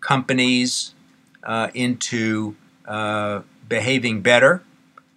companies 0.00 0.94
uh, 1.42 1.68
into 1.74 2.54
uh, 2.86 3.40
behaving 3.68 4.20
better 4.20 4.62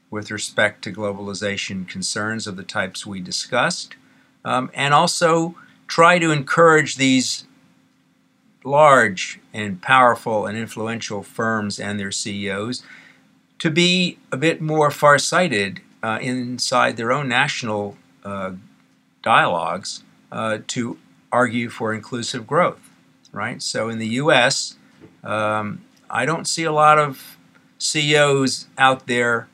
with 0.10 0.32
respect 0.32 0.82
to 0.84 0.92
globalization 0.92 1.88
concerns 1.88 2.48
of 2.48 2.56
the 2.56 2.64
types 2.64 3.06
we 3.06 3.20
discussed, 3.20 3.96
um, 4.46 4.72
and 4.74 4.94
also 4.94 5.56
try 5.88 6.18
to 6.18 6.32
encourage 6.32 6.96
these 6.96 7.46
large 8.64 9.40
and 9.54 9.82
powerful 9.82 10.46
and 10.46 10.58
influential 10.58 11.22
firms 11.22 11.80
and 11.80 12.00
their 12.00 12.12
CEOs 12.12 12.84
to 13.60 13.70
be 13.70 14.18
a 14.32 14.38
bit 14.38 14.62
more 14.62 14.90
farsighted 14.90 15.82
uh, 16.02 16.20
inside 16.22 16.96
their 16.96 17.12
own 17.12 17.28
national 17.28 17.98
uh, 18.24 18.52
dialogues 19.22 20.04
uh, 20.32 20.60
to 20.68 20.98
argue 21.38 21.70
for 21.70 21.94
inclusive 21.94 22.48
growth, 22.48 22.90
right? 23.32 23.62
So 23.62 23.90
in 23.90 24.00
the 24.00 24.08
U.S., 24.24 24.76
um, 25.24 25.84
I 26.10 26.26
don't 26.26 26.48
see 26.48 26.64
a 26.64 26.72
lot 26.72 26.98
of 26.98 27.38
CEOs 27.78 28.68
out 28.78 29.06
there 29.06 29.48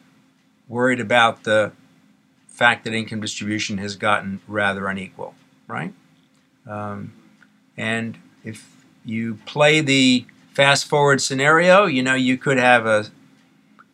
worried 0.70 1.02
about 1.02 1.44
the 1.44 1.74
fact 2.48 2.86
that 2.86 2.94
income 2.94 3.20
distribution 3.20 3.80
has 3.80 3.98
gotten 3.98 4.40
rather 4.48 4.88
unequal, 4.88 5.36
right? 5.68 5.94
Um, 6.66 7.12
and 7.76 8.18
if 8.46 8.86
you 9.04 9.40
play 9.46 9.82
the 9.82 10.26
fast 10.54 10.86
forward 10.86 11.22
scenario, 11.22 11.86
you 11.86 12.02
know, 12.02 12.16
you 12.16 12.38
could 12.38 12.58
have 12.58 12.86
a 12.86 13.08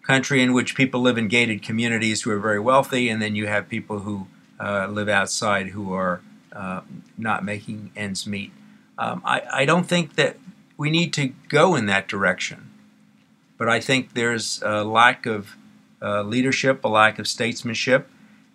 country 0.03 0.43
in 0.43 0.53
which 0.53 0.75
people 0.75 1.01
live 1.01 1.17
in 1.17 1.27
gated 1.27 1.63
communities 1.63 2.21
who 2.21 2.29
are 2.29 2.39
very 2.39 2.59
wealthy, 2.59 3.09
and 3.09 3.19
then 3.19 3.33
you 3.35 3.47
have 3.47 3.67
people 3.67 3.99
who 3.99 4.27
uh, 4.59 4.85
live 4.87 5.09
outside 5.09 5.69
who 5.69 5.91
are 5.91 6.21
uh, 6.53 6.81
not 7.17 7.43
making 7.43 7.91
ends 7.95 8.25
meet. 8.25 8.51
Um, 8.97 9.21
I, 9.23 9.41
I, 9.51 9.65
don't 9.65 9.87
think 9.87 10.15
that 10.15 10.37
we 10.77 10.89
need 10.89 11.13
to 11.13 11.27
go 11.47 11.75
in 11.75 11.85
that 11.85 12.07
direction, 12.07 12.69
but 13.57 13.69
I 13.69 13.79
think 13.79 14.13
there's 14.13 14.61
a 14.61 14.83
lack 14.83 15.25
of 15.25 15.55
uh, 16.01 16.23
leadership, 16.23 16.83
a 16.83 16.87
lack 16.87 17.19
of 17.19 17.27
statesmanship, 17.27 18.09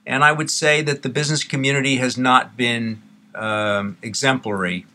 and 0.07 0.23
I 0.23 0.33
would 0.33 0.51
say 0.51 0.83
that 0.83 1.03
the 1.03 1.09
business 1.09 1.45
community 1.45 1.97
has 1.97 2.19
not 2.19 2.57
been 2.57 3.01
um, 3.35 3.97
exemplary 4.03 4.87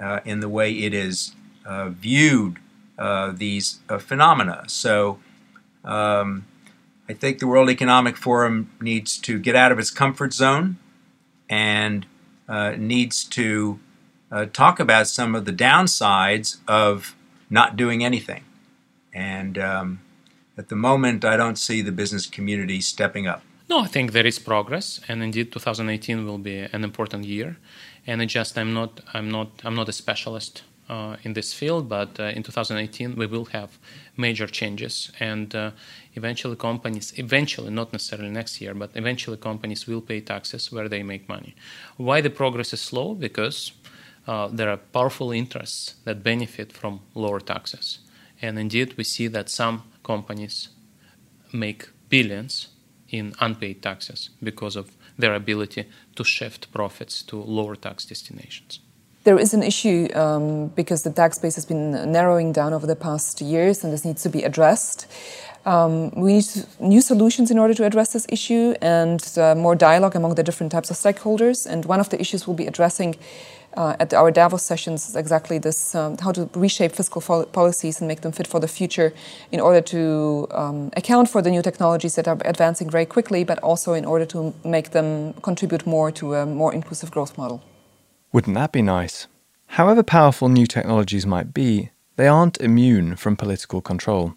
uh, 0.00 0.20
in 0.24 0.40
the 0.40 0.48
way 0.48 0.72
it 0.72 0.92
is 0.92 1.34
uh, 1.64 1.88
viewed 1.88 2.58
uh, 2.98 3.32
these 3.34 3.80
phenomena. 3.98 4.64
So 4.66 5.20
um, 5.84 6.46
I 7.08 7.14
think 7.14 7.38
the 7.38 7.46
World 7.46 7.70
Economic 7.70 8.16
Forum 8.16 8.70
needs 8.80 9.18
to 9.18 9.38
get 9.38 9.56
out 9.56 9.72
of 9.72 9.78
its 9.78 9.90
comfort 9.90 10.32
zone 10.32 10.78
and 11.48 12.06
uh, 12.48 12.74
needs 12.76 13.24
to 13.24 13.78
uh, 14.30 14.46
talk 14.46 14.80
about 14.80 15.06
some 15.06 15.34
of 15.34 15.44
the 15.44 15.52
downsides 15.52 16.58
of 16.66 17.14
not 17.50 17.76
doing 17.76 18.04
anything. 18.04 18.44
And 19.14 19.58
um, 19.58 20.00
at 20.56 20.68
the 20.68 20.76
moment, 20.76 21.24
I 21.24 21.36
don't 21.36 21.58
see 21.58 21.82
the 21.82 21.92
business 21.92 22.26
community 22.26 22.80
stepping 22.80 23.26
up. 23.26 23.42
No, 23.68 23.80
I 23.80 23.86
think 23.86 24.12
there 24.12 24.26
is 24.26 24.38
progress, 24.38 25.00
and 25.08 25.22
indeed, 25.22 25.52
2018 25.52 26.26
will 26.26 26.38
be 26.38 26.58
an 26.58 26.84
important 26.84 27.24
year. 27.24 27.56
And 28.06 28.20
it 28.20 28.26
just 28.26 28.58
I'm 28.58 28.74
not 28.74 29.00
I'm 29.14 29.30
not 29.30 29.48
I'm 29.64 29.74
not 29.74 29.88
a 29.88 29.92
specialist 29.92 30.62
in 31.22 31.32
this 31.32 31.52
field, 31.52 31.88
but 31.88 32.18
uh, 32.20 32.24
in 32.24 32.42
2018 32.42 33.16
we 33.16 33.26
will 33.26 33.46
have 33.46 33.78
major 34.16 34.46
changes, 34.46 35.10
and 35.20 35.54
uh, 35.54 35.70
eventually 36.14 36.56
companies, 36.56 37.12
eventually 37.16 37.70
not 37.70 37.92
necessarily 37.92 38.30
next 38.30 38.60
year, 38.60 38.74
but 38.74 38.90
eventually 38.94 39.36
companies 39.36 39.86
will 39.86 40.00
pay 40.00 40.20
taxes 40.20 40.70
where 40.72 40.88
they 40.88 41.02
make 41.02 41.28
money. 41.28 41.54
Why 41.96 42.20
the 42.20 42.30
progress 42.30 42.72
is 42.72 42.80
slow? 42.80 43.14
Because 43.14 43.72
uh, 44.26 44.48
there 44.48 44.68
are 44.68 44.76
powerful 44.76 45.32
interests 45.32 45.94
that 46.04 46.22
benefit 46.22 46.72
from 46.72 47.00
lower 47.14 47.40
taxes, 47.40 48.00
and 48.40 48.58
indeed 48.58 48.94
we 48.96 49.04
see 49.04 49.28
that 49.28 49.48
some 49.48 49.82
companies 50.02 50.68
make 51.52 51.88
billions 52.08 52.68
in 53.08 53.34
unpaid 53.40 53.82
taxes 53.82 54.30
because 54.42 54.74
of 54.74 54.96
their 55.18 55.34
ability 55.34 55.84
to 56.16 56.24
shift 56.24 56.72
profits 56.72 57.22
to 57.22 57.36
lower 57.36 57.76
tax 57.76 58.04
destinations. 58.06 58.80
There 59.24 59.38
is 59.38 59.54
an 59.54 59.62
issue 59.62 60.08
um, 60.14 60.68
because 60.74 61.04
the 61.04 61.10
tax 61.12 61.38
base 61.38 61.54
has 61.54 61.64
been 61.64 62.10
narrowing 62.10 62.52
down 62.52 62.72
over 62.72 62.88
the 62.88 62.96
past 62.96 63.40
years, 63.40 63.84
and 63.84 63.92
this 63.92 64.04
needs 64.04 64.22
to 64.24 64.28
be 64.28 64.42
addressed. 64.42 65.06
Um, 65.64 66.10
we 66.10 66.32
need 66.32 66.46
new 66.80 67.00
solutions 67.00 67.48
in 67.52 67.56
order 67.56 67.72
to 67.72 67.84
address 67.84 68.12
this 68.12 68.26
issue 68.28 68.74
and 68.82 69.22
uh, 69.38 69.54
more 69.54 69.76
dialogue 69.76 70.16
among 70.16 70.34
the 70.34 70.42
different 70.42 70.72
types 70.72 70.90
of 70.90 70.96
stakeholders. 70.96 71.66
And 71.66 71.84
one 71.84 72.00
of 72.00 72.08
the 72.08 72.20
issues 72.20 72.48
we'll 72.48 72.56
be 72.56 72.66
addressing 72.66 73.14
uh, 73.76 73.94
at 74.00 74.12
our 74.12 74.32
Davos 74.32 74.64
sessions 74.64 75.08
is 75.08 75.14
exactly 75.14 75.58
this 75.58 75.94
um, 75.94 76.18
how 76.18 76.32
to 76.32 76.50
reshape 76.54 76.90
fiscal 76.90 77.22
policies 77.52 78.00
and 78.00 78.08
make 78.08 78.22
them 78.22 78.32
fit 78.32 78.48
for 78.48 78.58
the 78.58 78.66
future 78.66 79.14
in 79.52 79.60
order 79.60 79.80
to 79.80 80.48
um, 80.50 80.90
account 80.96 81.30
for 81.30 81.40
the 81.40 81.50
new 81.50 81.62
technologies 81.62 82.16
that 82.16 82.26
are 82.26 82.38
advancing 82.44 82.90
very 82.90 83.06
quickly, 83.06 83.44
but 83.44 83.60
also 83.60 83.92
in 83.92 84.04
order 84.04 84.26
to 84.26 84.52
make 84.64 84.90
them 84.90 85.32
contribute 85.42 85.86
more 85.86 86.10
to 86.10 86.34
a 86.34 86.44
more 86.44 86.74
inclusive 86.74 87.12
growth 87.12 87.38
model. 87.38 87.62
Wouldn't 88.32 88.54
that 88.54 88.72
be 88.72 88.80
nice? 88.80 89.26
However 89.66 90.02
powerful 90.02 90.48
new 90.48 90.66
technologies 90.66 91.26
might 91.26 91.52
be, 91.52 91.90
they 92.16 92.26
aren't 92.26 92.60
immune 92.62 93.14
from 93.16 93.36
political 93.36 93.82
control. 93.82 94.34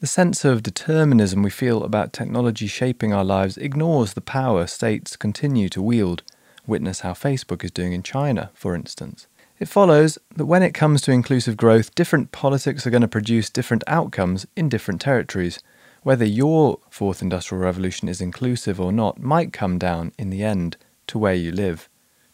The 0.00 0.06
sense 0.06 0.42
of 0.46 0.62
determinism 0.62 1.42
we 1.42 1.50
feel 1.50 1.84
about 1.84 2.14
technology 2.14 2.66
shaping 2.66 3.12
our 3.12 3.24
lives 3.24 3.58
ignores 3.58 4.14
the 4.14 4.22
power 4.22 4.66
states 4.66 5.16
continue 5.16 5.68
to 5.68 5.82
wield. 5.82 6.22
Witness 6.66 7.00
how 7.00 7.12
Facebook 7.12 7.62
is 7.62 7.70
doing 7.70 7.92
in 7.92 8.02
China, 8.02 8.50
for 8.54 8.74
instance. 8.74 9.26
It 9.58 9.68
follows 9.68 10.16
that 10.36 10.46
when 10.46 10.62
it 10.62 10.72
comes 10.72 11.02
to 11.02 11.12
inclusive 11.12 11.58
growth, 11.58 11.94
different 11.94 12.32
politics 12.32 12.86
are 12.86 12.90
going 12.90 13.02
to 13.02 13.08
produce 13.08 13.50
different 13.50 13.84
outcomes 13.86 14.46
in 14.56 14.70
different 14.70 15.02
territories. 15.02 15.58
Whether 16.02 16.24
your 16.24 16.78
fourth 16.88 17.20
industrial 17.20 17.62
revolution 17.62 18.08
is 18.08 18.22
inclusive 18.22 18.80
or 18.80 18.92
not 18.92 19.20
might 19.20 19.52
come 19.52 19.76
down, 19.76 20.12
in 20.18 20.30
the 20.30 20.42
end, 20.42 20.78
to 21.08 21.18
where 21.18 21.34
you 21.34 21.52
live. 21.52 21.89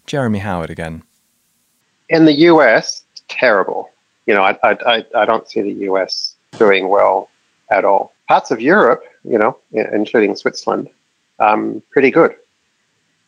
Jeremy 0.06 0.38
Howard 0.38 0.70
again. 0.70 1.02
In 2.08 2.24
the 2.24 2.32
US, 2.50 3.04
terrible. 3.28 3.90
You 4.26 4.34
know, 4.34 4.42
I, 4.42 4.56
I, 4.62 5.04
I 5.14 5.24
don't 5.24 5.48
see 5.48 5.62
the 5.62 5.84
US 5.90 6.36
doing 6.58 6.88
well 6.88 7.28
at 7.70 7.84
all. 7.84 8.12
Parts 8.28 8.50
of 8.50 8.60
Europe, 8.60 9.04
you 9.24 9.38
know, 9.38 9.58
including 9.72 10.34
Switzerland, 10.36 10.88
um, 11.38 11.82
pretty 11.90 12.10
good. 12.10 12.34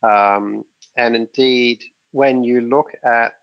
Um, 0.02 0.64
and 0.96 1.14
indeed, 1.14 1.84
when 2.12 2.44
you 2.44 2.60
look 2.60 2.92
at 3.02 3.42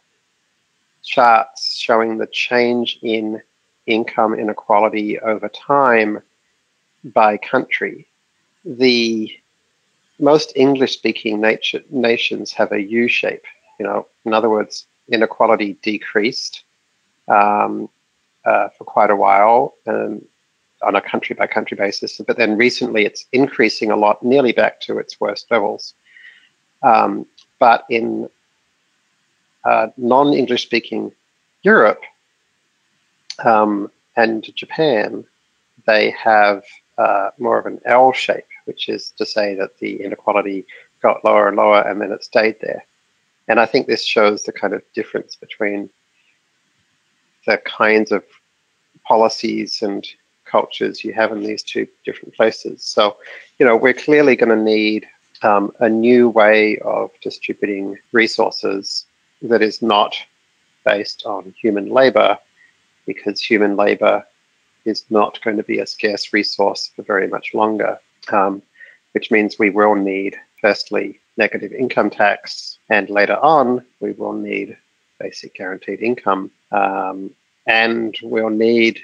charts 1.03 1.77
showing 1.77 2.17
the 2.17 2.27
change 2.27 2.99
in 3.01 3.41
income 3.85 4.33
inequality 4.33 5.19
over 5.19 5.47
time 5.49 6.21
by 7.03 7.37
country, 7.37 8.07
the 8.63 9.31
most 10.19 10.53
English 10.55 10.93
speaking 10.93 11.41
nations 11.89 12.51
have 12.53 12.71
a 12.71 12.81
U 12.81 13.07
shape. 13.07 13.43
You 13.79 13.85
know, 13.85 14.07
in 14.25 14.33
other 14.33 14.49
words, 14.49 14.85
inequality 15.09 15.77
decreased 15.81 16.63
um, 17.27 17.89
uh, 18.45 18.69
for 18.69 18.85
quite 18.85 19.09
a 19.09 19.15
while. 19.15 19.75
And 19.85 20.25
on 20.85 20.95
a 20.95 21.01
country 21.01 21.35
by 21.35 21.47
country 21.47 21.75
basis. 21.75 22.21
But 22.25 22.37
then 22.37 22.57
recently 22.57 23.05
it's 23.05 23.25
increasing 23.31 23.91
a 23.91 23.95
lot, 23.95 24.23
nearly 24.23 24.51
back 24.51 24.79
to 24.81 24.97
its 24.99 25.19
worst 25.19 25.49
levels. 25.51 25.93
Um, 26.83 27.25
but 27.59 27.85
in 27.89 28.29
uh, 29.63 29.87
non 29.97 30.33
English 30.33 30.63
speaking 30.63 31.11
Europe 31.63 32.01
um, 33.43 33.91
and 34.15 34.53
Japan, 34.55 35.25
they 35.87 36.11
have 36.11 36.63
uh, 36.97 37.31
more 37.39 37.57
of 37.57 37.65
an 37.65 37.81
L 37.85 38.13
shape, 38.13 38.45
which 38.65 38.89
is 38.89 39.11
to 39.17 39.25
say 39.25 39.55
that 39.55 39.77
the 39.79 40.03
inequality 40.03 40.65
got 41.01 41.23
lower 41.23 41.47
and 41.47 41.57
lower 41.57 41.81
and 41.81 42.01
then 42.01 42.11
it 42.11 42.23
stayed 42.23 42.57
there. 42.61 42.85
And 43.47 43.59
I 43.59 43.65
think 43.65 43.87
this 43.87 44.03
shows 44.03 44.43
the 44.43 44.51
kind 44.51 44.73
of 44.73 44.81
difference 44.93 45.35
between 45.35 45.89
the 47.45 47.57
kinds 47.59 48.11
of 48.11 48.23
policies 49.07 49.81
and 49.81 50.05
cultures 50.45 51.03
you 51.03 51.13
have 51.13 51.31
in 51.31 51.41
these 51.43 51.63
two 51.63 51.87
different 52.03 52.33
places. 52.35 52.83
So, 52.83 53.17
you 53.59 53.65
know, 53.65 53.75
we're 53.75 53.93
clearly 53.93 54.35
going 54.35 54.57
to 54.57 54.63
need 54.63 55.07
um, 55.43 55.71
a 55.79 55.89
new 55.89 56.29
way 56.29 56.77
of 56.79 57.11
distributing 57.21 57.97
resources 58.11 59.05
that 59.41 59.61
is 59.61 59.81
not 59.81 60.15
based 60.85 61.25
on 61.25 61.53
human 61.61 61.89
labor, 61.89 62.37
because 63.05 63.41
human 63.41 63.75
labor 63.75 64.25
is 64.85 65.03
not 65.09 65.41
going 65.43 65.57
to 65.57 65.63
be 65.63 65.79
a 65.79 65.87
scarce 65.87 66.31
resource 66.31 66.91
for 66.95 67.03
very 67.03 67.27
much 67.27 67.53
longer, 67.53 67.99
um, 68.33 68.61
which 69.13 69.31
means 69.31 69.57
we 69.57 69.69
will 69.69 69.95
need, 69.95 70.37
firstly, 70.61 71.19
negative 71.37 71.73
income 71.73 72.09
tax, 72.09 72.77
and 72.89 73.09
later 73.09 73.37
on, 73.37 73.85
we 73.99 74.11
will 74.13 74.33
need 74.33 74.77
basic 75.19 75.55
guaranteed 75.55 76.01
income. 76.01 76.51
Um, 76.71 77.31
and 77.67 78.17
we'll 78.21 78.49
need 78.49 78.99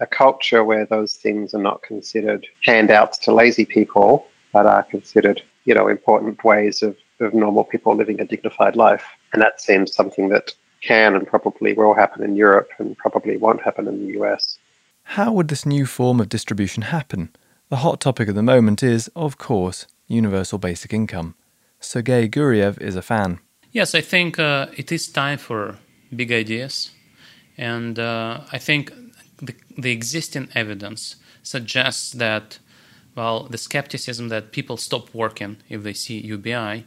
a 0.00 0.06
culture 0.06 0.64
where 0.64 0.86
those 0.86 1.14
things 1.14 1.54
are 1.54 1.62
not 1.62 1.82
considered 1.82 2.46
handouts 2.64 3.18
to 3.18 3.32
lazy 3.32 3.64
people, 3.64 4.26
but 4.52 4.66
are 4.66 4.82
considered, 4.82 5.42
you 5.64 5.74
know, 5.74 5.88
important 5.88 6.42
ways 6.42 6.82
of, 6.82 6.96
of 7.20 7.34
normal 7.34 7.64
people 7.64 7.94
living 7.94 8.20
a 8.20 8.24
dignified 8.24 8.76
life. 8.76 9.04
And 9.32 9.40
that 9.40 9.60
seems 9.60 9.94
something 9.94 10.28
that 10.30 10.52
can 10.80 11.14
and 11.14 11.26
probably 11.26 11.72
will 11.72 11.94
happen 11.94 12.22
in 12.22 12.36
Europe 12.36 12.70
and 12.78 12.96
probably 12.98 13.36
won't 13.36 13.62
happen 13.62 13.88
in 13.88 14.06
the 14.06 14.20
US. 14.20 14.58
How 15.04 15.32
would 15.32 15.48
this 15.48 15.64
new 15.64 15.86
form 15.86 16.20
of 16.20 16.28
distribution 16.28 16.82
happen? 16.82 17.30
The 17.70 17.76
hot 17.76 18.00
topic 18.00 18.28
at 18.28 18.34
the 18.34 18.42
moment 18.42 18.82
is, 18.82 19.08
of 19.16 19.38
course, 19.38 19.86
universal 20.06 20.58
basic 20.58 20.92
income. 20.92 21.34
Sergei 21.80 22.28
Guriev 22.28 22.80
is 22.80 22.94
a 22.94 23.02
fan. 23.02 23.40
Yes, 23.72 23.94
I 23.94 24.00
think 24.00 24.38
uh, 24.38 24.66
it 24.76 24.92
is 24.92 25.08
time 25.08 25.38
for 25.38 25.78
big 26.14 26.30
ideas. 26.30 26.90
And 27.56 27.98
uh, 27.98 28.40
I 28.52 28.58
think 28.58 28.92
the, 29.38 29.54
the 29.78 29.92
existing 29.92 30.48
evidence 30.54 31.16
suggests 31.42 32.12
that, 32.12 32.58
well, 33.14 33.44
the 33.44 33.58
skepticism 33.58 34.28
that 34.28 34.52
people 34.52 34.76
stop 34.76 35.14
working 35.14 35.56
if 35.68 35.82
they 35.82 35.94
see 35.94 36.20
UBI, 36.20 36.84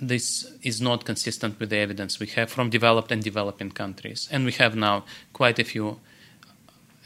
this 0.00 0.52
is 0.62 0.80
not 0.80 1.04
consistent 1.04 1.58
with 1.58 1.70
the 1.70 1.78
evidence 1.78 2.20
we 2.20 2.26
have 2.28 2.50
from 2.50 2.70
developed 2.70 3.10
and 3.10 3.22
developing 3.22 3.70
countries. 3.70 4.28
And 4.30 4.44
we 4.44 4.52
have 4.52 4.76
now 4.76 5.04
quite 5.32 5.58
a 5.58 5.64
few 5.64 5.98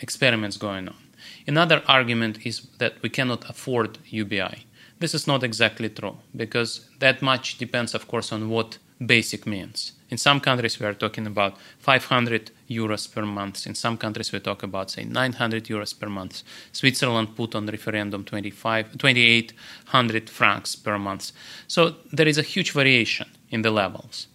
experiments 0.00 0.57
going 0.57 0.88
on. 0.88 0.96
Another 1.46 1.83
argument 1.87 2.46
is 2.46 2.62
that 2.78 2.94
we 3.02 3.09
cannot 3.09 3.48
afford 3.48 3.98
UBI. 4.07 4.66
This 4.98 5.14
is 5.14 5.26
not 5.26 5.42
exactly 5.42 5.88
true 5.88 6.18
because 6.37 6.88
that 7.00 7.22
much 7.22 7.59
depends, 7.59 7.94
of 7.94 8.07
course, 8.07 8.33
on 8.33 8.48
what 8.48 8.78
basic 9.05 9.46
means. 9.46 9.92
In 10.11 10.18
some 10.18 10.40
countries, 10.40 10.78
we 10.78 10.87
are 10.87 10.94
talking 10.94 11.26
about 11.26 11.57
500 11.78 12.50
euros 12.68 13.12
per 13.12 13.24
month. 13.24 13.66
In 13.66 13.74
some 13.74 13.96
countries, 13.96 14.31
we 14.31 14.40
talk 14.40 14.62
about, 14.62 14.90
say, 14.90 15.05
900 15.05 15.64
euros 15.64 15.98
per 15.98 16.09
month. 16.09 16.42
Switzerland 16.70 17.35
put 17.35 17.55
on 17.55 17.66
referendum 17.66 18.24
25, 18.24 18.98
2,800 18.98 20.31
francs 20.31 20.76
per 20.76 20.98
month. 20.98 21.33
So 21.66 21.96
there 22.12 22.28
is 22.28 22.38
a 22.38 22.42
huge 22.42 22.72
variation 22.72 23.28
in 23.50 23.62
the 23.62 23.70
levels. 23.70 24.26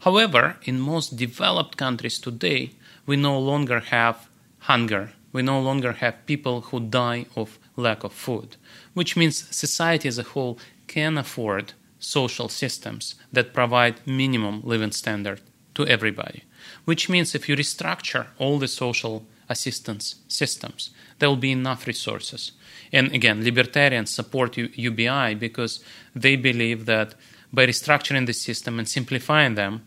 However, 0.00 0.58
in 0.64 0.78
most 0.78 1.16
developed 1.16 1.78
countries 1.78 2.18
today, 2.18 2.72
we 3.06 3.16
no 3.16 3.38
longer 3.38 3.80
have 3.80 4.28
hunger. 4.58 5.12
We 5.34 5.42
no 5.42 5.60
longer 5.60 5.94
have 5.94 6.26
people 6.26 6.60
who 6.60 6.78
die 6.78 7.26
of 7.34 7.58
lack 7.76 8.04
of 8.04 8.12
food, 8.12 8.56
which 8.94 9.16
means 9.16 9.48
society 9.54 10.08
as 10.08 10.16
a 10.16 10.22
whole 10.22 10.58
can 10.86 11.18
afford 11.18 11.72
social 11.98 12.48
systems 12.48 13.16
that 13.32 13.52
provide 13.52 14.06
minimum 14.06 14.60
living 14.62 14.92
standard 14.92 15.40
to 15.74 15.86
everybody. 15.88 16.44
Which 16.84 17.08
means 17.08 17.34
if 17.34 17.48
you 17.48 17.56
restructure 17.56 18.28
all 18.38 18.60
the 18.60 18.68
social 18.68 19.26
assistance 19.48 20.14
systems, 20.28 20.90
there 21.18 21.28
will 21.28 21.36
be 21.48 21.50
enough 21.50 21.88
resources. 21.88 22.52
And 22.92 23.12
again, 23.12 23.42
libertarians 23.42 24.10
support 24.10 24.56
UBI 24.56 25.34
because 25.34 25.82
they 26.14 26.36
believe 26.36 26.86
that 26.86 27.16
by 27.52 27.66
restructuring 27.66 28.26
the 28.26 28.32
system 28.32 28.78
and 28.78 28.88
simplifying 28.88 29.56
them, 29.56 29.82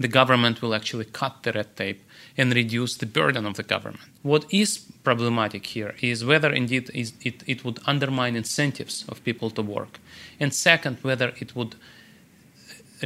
the 0.00 0.08
government 0.08 0.60
will 0.60 0.74
actually 0.74 1.04
cut 1.04 1.44
the 1.44 1.52
red 1.52 1.76
tape 1.76 2.02
and 2.36 2.52
reduce 2.52 2.96
the 2.96 3.06
burden 3.06 3.46
of 3.46 3.54
the 3.54 3.62
government. 3.62 4.04
What 4.22 4.44
is 4.50 4.78
problematic 5.04 5.66
here 5.66 5.94
is 6.00 6.24
whether 6.24 6.52
indeed 6.52 6.90
it, 6.92 7.42
it 7.46 7.64
would 7.64 7.78
undermine 7.86 8.36
incentives 8.36 9.04
of 9.08 9.22
people 9.24 9.50
to 9.50 9.62
work, 9.62 10.00
and 10.40 10.52
second, 10.52 10.98
whether 11.02 11.32
it 11.38 11.54
would 11.54 11.76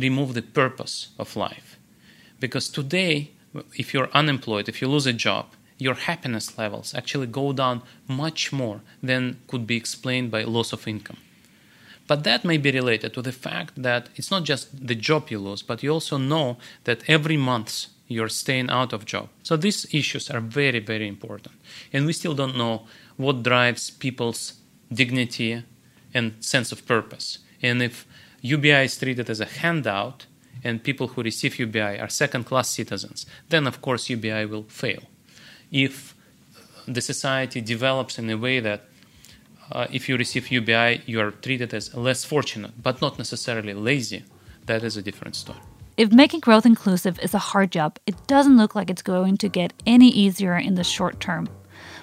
remove 0.01 0.35
the 0.35 0.43
purpose 0.43 1.09
of 1.19 1.37
life. 1.37 1.79
Because 2.41 2.69
today, 2.69 3.31
if 3.77 3.93
you're 3.93 4.11
unemployed, 4.12 4.69
if 4.69 4.81
you 4.81 4.88
lose 4.88 5.07
a 5.07 5.12
job, 5.12 5.47
your 5.79 5.95
happiness 5.95 6.59
levels 6.59 6.95
actually 6.95 7.27
go 7.27 7.53
down 7.53 7.83
much 8.07 8.53
more 8.53 8.81
than 9.03 9.38
could 9.47 9.67
be 9.67 9.77
explained 9.77 10.31
by 10.31 10.43
loss 10.43 10.73
of 10.73 10.88
income. 10.88 11.19
But 12.07 12.25
that 12.25 12.45
may 12.45 12.57
be 12.57 12.71
related 12.71 13.12
to 13.14 13.23
the 13.23 13.33
fact 13.33 13.75
that 13.83 14.09
it's 14.17 14.31
not 14.31 14.45
just 14.45 14.87
the 14.87 14.95
job 14.95 15.31
you 15.31 15.38
lose, 15.38 15.62
but 15.62 15.83
you 15.83 15.93
also 15.93 16.17
know 16.17 16.57
that 16.85 17.09
every 17.09 17.37
month 17.37 17.87
you're 18.09 18.29
staying 18.29 18.71
out 18.71 18.92
of 18.92 19.05
job. 19.05 19.29
So 19.42 19.57
these 19.57 19.87
issues 19.94 20.31
are 20.31 20.40
very, 20.40 20.81
very 20.81 21.07
important. 21.07 21.55
And 21.92 22.07
we 22.07 22.12
still 22.12 22.35
don't 22.35 22.57
know 22.57 22.87
what 23.16 23.42
drives 23.42 23.90
people's 23.90 24.55
dignity 24.92 25.62
and 26.14 26.35
sense 26.40 26.73
of 26.73 26.87
purpose. 26.87 27.38
And 27.62 27.83
if 27.83 28.07
UBI 28.40 28.85
is 28.85 28.97
treated 28.97 29.29
as 29.29 29.40
a 29.40 29.44
handout 29.44 30.27
and 30.64 30.83
people 30.83 31.09
who 31.09 31.23
receive 31.23 31.59
UBI 31.59 32.01
are 32.01 32.09
second 32.09 32.44
class 32.44 32.71
citizens, 32.71 33.27
then 33.51 33.66
of 33.66 33.83
course 33.83 34.09
UBI 34.09 34.47
will 34.47 34.64
fail. 34.64 35.03
If 35.71 36.14
the 36.87 37.03
society 37.03 37.61
develops 37.61 38.18
in 38.18 38.31
a 38.31 38.38
way 38.38 38.61
that 38.61 38.85
uh, 39.71 39.87
if 39.92 40.09
you 40.09 40.16
receive 40.16 40.51
UBI, 40.51 41.03
you 41.05 41.21
are 41.21 41.31
treated 41.31 41.75
as 41.75 41.94
less 41.94 42.25
fortunate, 42.25 42.83
but 42.83 43.03
not 43.03 43.18
necessarily 43.18 43.75
lazy, 43.75 44.25
that 44.64 44.83
is 44.83 44.97
a 44.97 45.03
different 45.03 45.37
story. 45.37 45.61
If 45.99 46.13
making 46.13 46.41
growth 46.41 46.65
inclusive 46.65 47.19
is 47.19 47.35
a 47.35 47.39
hard 47.39 47.73
job, 47.73 47.99
it 48.07 48.15
doesn't 48.29 48.57
look 48.57 48.77
like 48.77 48.89
it's 48.89 49.03
going 49.03 49.37
to 49.39 49.49
get 49.49 49.73
any 49.85 50.09
easier 50.09 50.57
in 50.57 50.77
the 50.77 50.85
short 50.85 51.19
term. 51.19 51.49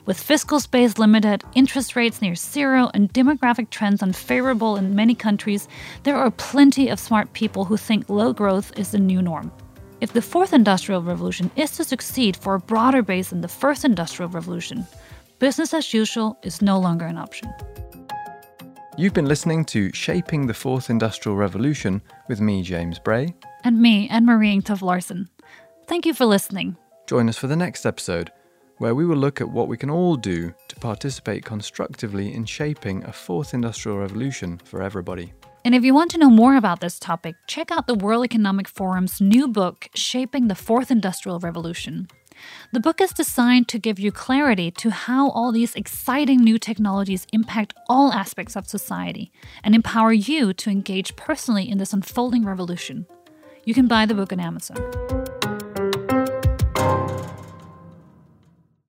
With 0.05 0.19
fiscal 0.19 0.59
space 0.59 0.97
limited, 0.97 1.45
interest 1.55 1.95
rates 1.95 2.21
near 2.21 2.35
zero, 2.35 2.91
and 2.93 3.13
demographic 3.13 3.69
trends 3.69 4.03
unfavorable 4.03 4.75
in 4.75 4.97
many 4.97 5.15
countries, 5.15 5.69
there 6.03 6.17
are 6.17 6.29
plenty 6.29 6.89
of 6.89 6.99
smart 6.99 7.31
people 7.31 7.63
who 7.63 7.77
think 7.77 8.09
low 8.09 8.33
growth 8.33 8.77
is 8.77 8.91
the 8.91 8.99
new 8.99 9.21
norm. 9.21 9.49
If 10.01 10.11
the 10.11 10.21
fourth 10.21 10.51
industrial 10.51 11.01
revolution 11.01 11.49
is 11.55 11.71
to 11.77 11.85
succeed 11.85 12.35
for 12.35 12.55
a 12.55 12.59
broader 12.59 13.01
base 13.01 13.29
than 13.29 13.39
the 13.39 13.47
first 13.47 13.85
industrial 13.85 14.29
revolution, 14.29 14.85
business 15.39 15.73
as 15.73 15.93
usual 15.93 16.37
is 16.43 16.61
no 16.61 16.77
longer 16.77 17.05
an 17.05 17.17
option. 17.17 17.49
You've 18.97 19.13
been 19.13 19.29
listening 19.29 19.63
to 19.65 19.93
Shaping 19.93 20.47
the 20.47 20.53
Fourth 20.53 20.89
Industrial 20.89 21.37
Revolution 21.37 22.01
with 22.27 22.41
me, 22.41 22.61
James 22.61 22.99
Bray. 22.99 23.33
And 23.65 23.81
me, 23.81 24.07
Anne 24.09 24.27
Marie 24.27 24.55
Engtoft 24.55 24.83
Larsen. 24.83 25.27
Thank 25.87 26.05
you 26.05 26.13
for 26.13 26.25
listening. 26.27 26.77
Join 27.07 27.27
us 27.27 27.37
for 27.37 27.47
the 27.47 27.55
next 27.55 27.83
episode, 27.83 28.31
where 28.77 28.93
we 28.93 29.07
will 29.07 29.17
look 29.17 29.41
at 29.41 29.49
what 29.49 29.67
we 29.67 29.75
can 29.75 29.89
all 29.89 30.15
do 30.15 30.53
to 30.67 30.75
participate 30.75 31.43
constructively 31.43 32.31
in 32.31 32.45
shaping 32.45 33.03
a 33.05 33.11
fourth 33.11 33.55
industrial 33.55 33.97
revolution 33.97 34.59
for 34.63 34.83
everybody. 34.83 35.33
And 35.63 35.73
if 35.73 35.83
you 35.83 35.95
want 35.95 36.11
to 36.11 36.19
know 36.19 36.29
more 36.29 36.55
about 36.55 36.79
this 36.79 36.99
topic, 36.99 37.33
check 37.47 37.71
out 37.71 37.87
the 37.87 37.95
World 37.95 38.23
Economic 38.23 38.67
Forum's 38.67 39.19
new 39.19 39.47
book, 39.47 39.89
Shaping 39.95 40.47
the 40.47 40.53
Fourth 40.53 40.91
Industrial 40.91 41.39
Revolution. 41.39 42.07
The 42.71 42.79
book 42.79 43.01
is 43.01 43.13
designed 43.13 43.67
to 43.69 43.79
give 43.79 43.99
you 43.99 44.11
clarity 44.11 44.69
to 44.69 44.91
how 44.91 45.31
all 45.31 45.51
these 45.51 45.73
exciting 45.73 46.43
new 46.43 46.59
technologies 46.59 47.25
impact 47.33 47.73
all 47.89 48.13
aspects 48.13 48.55
of 48.55 48.67
society 48.67 49.31
and 49.63 49.73
empower 49.73 50.13
you 50.13 50.53
to 50.53 50.69
engage 50.69 51.15
personally 51.15 51.67
in 51.67 51.79
this 51.79 51.93
unfolding 51.93 52.45
revolution. 52.45 53.07
You 53.65 53.73
can 53.73 53.87
buy 53.87 54.05
the 54.05 54.13
book 54.13 54.31
on 54.31 54.39
Amazon. 54.39 54.77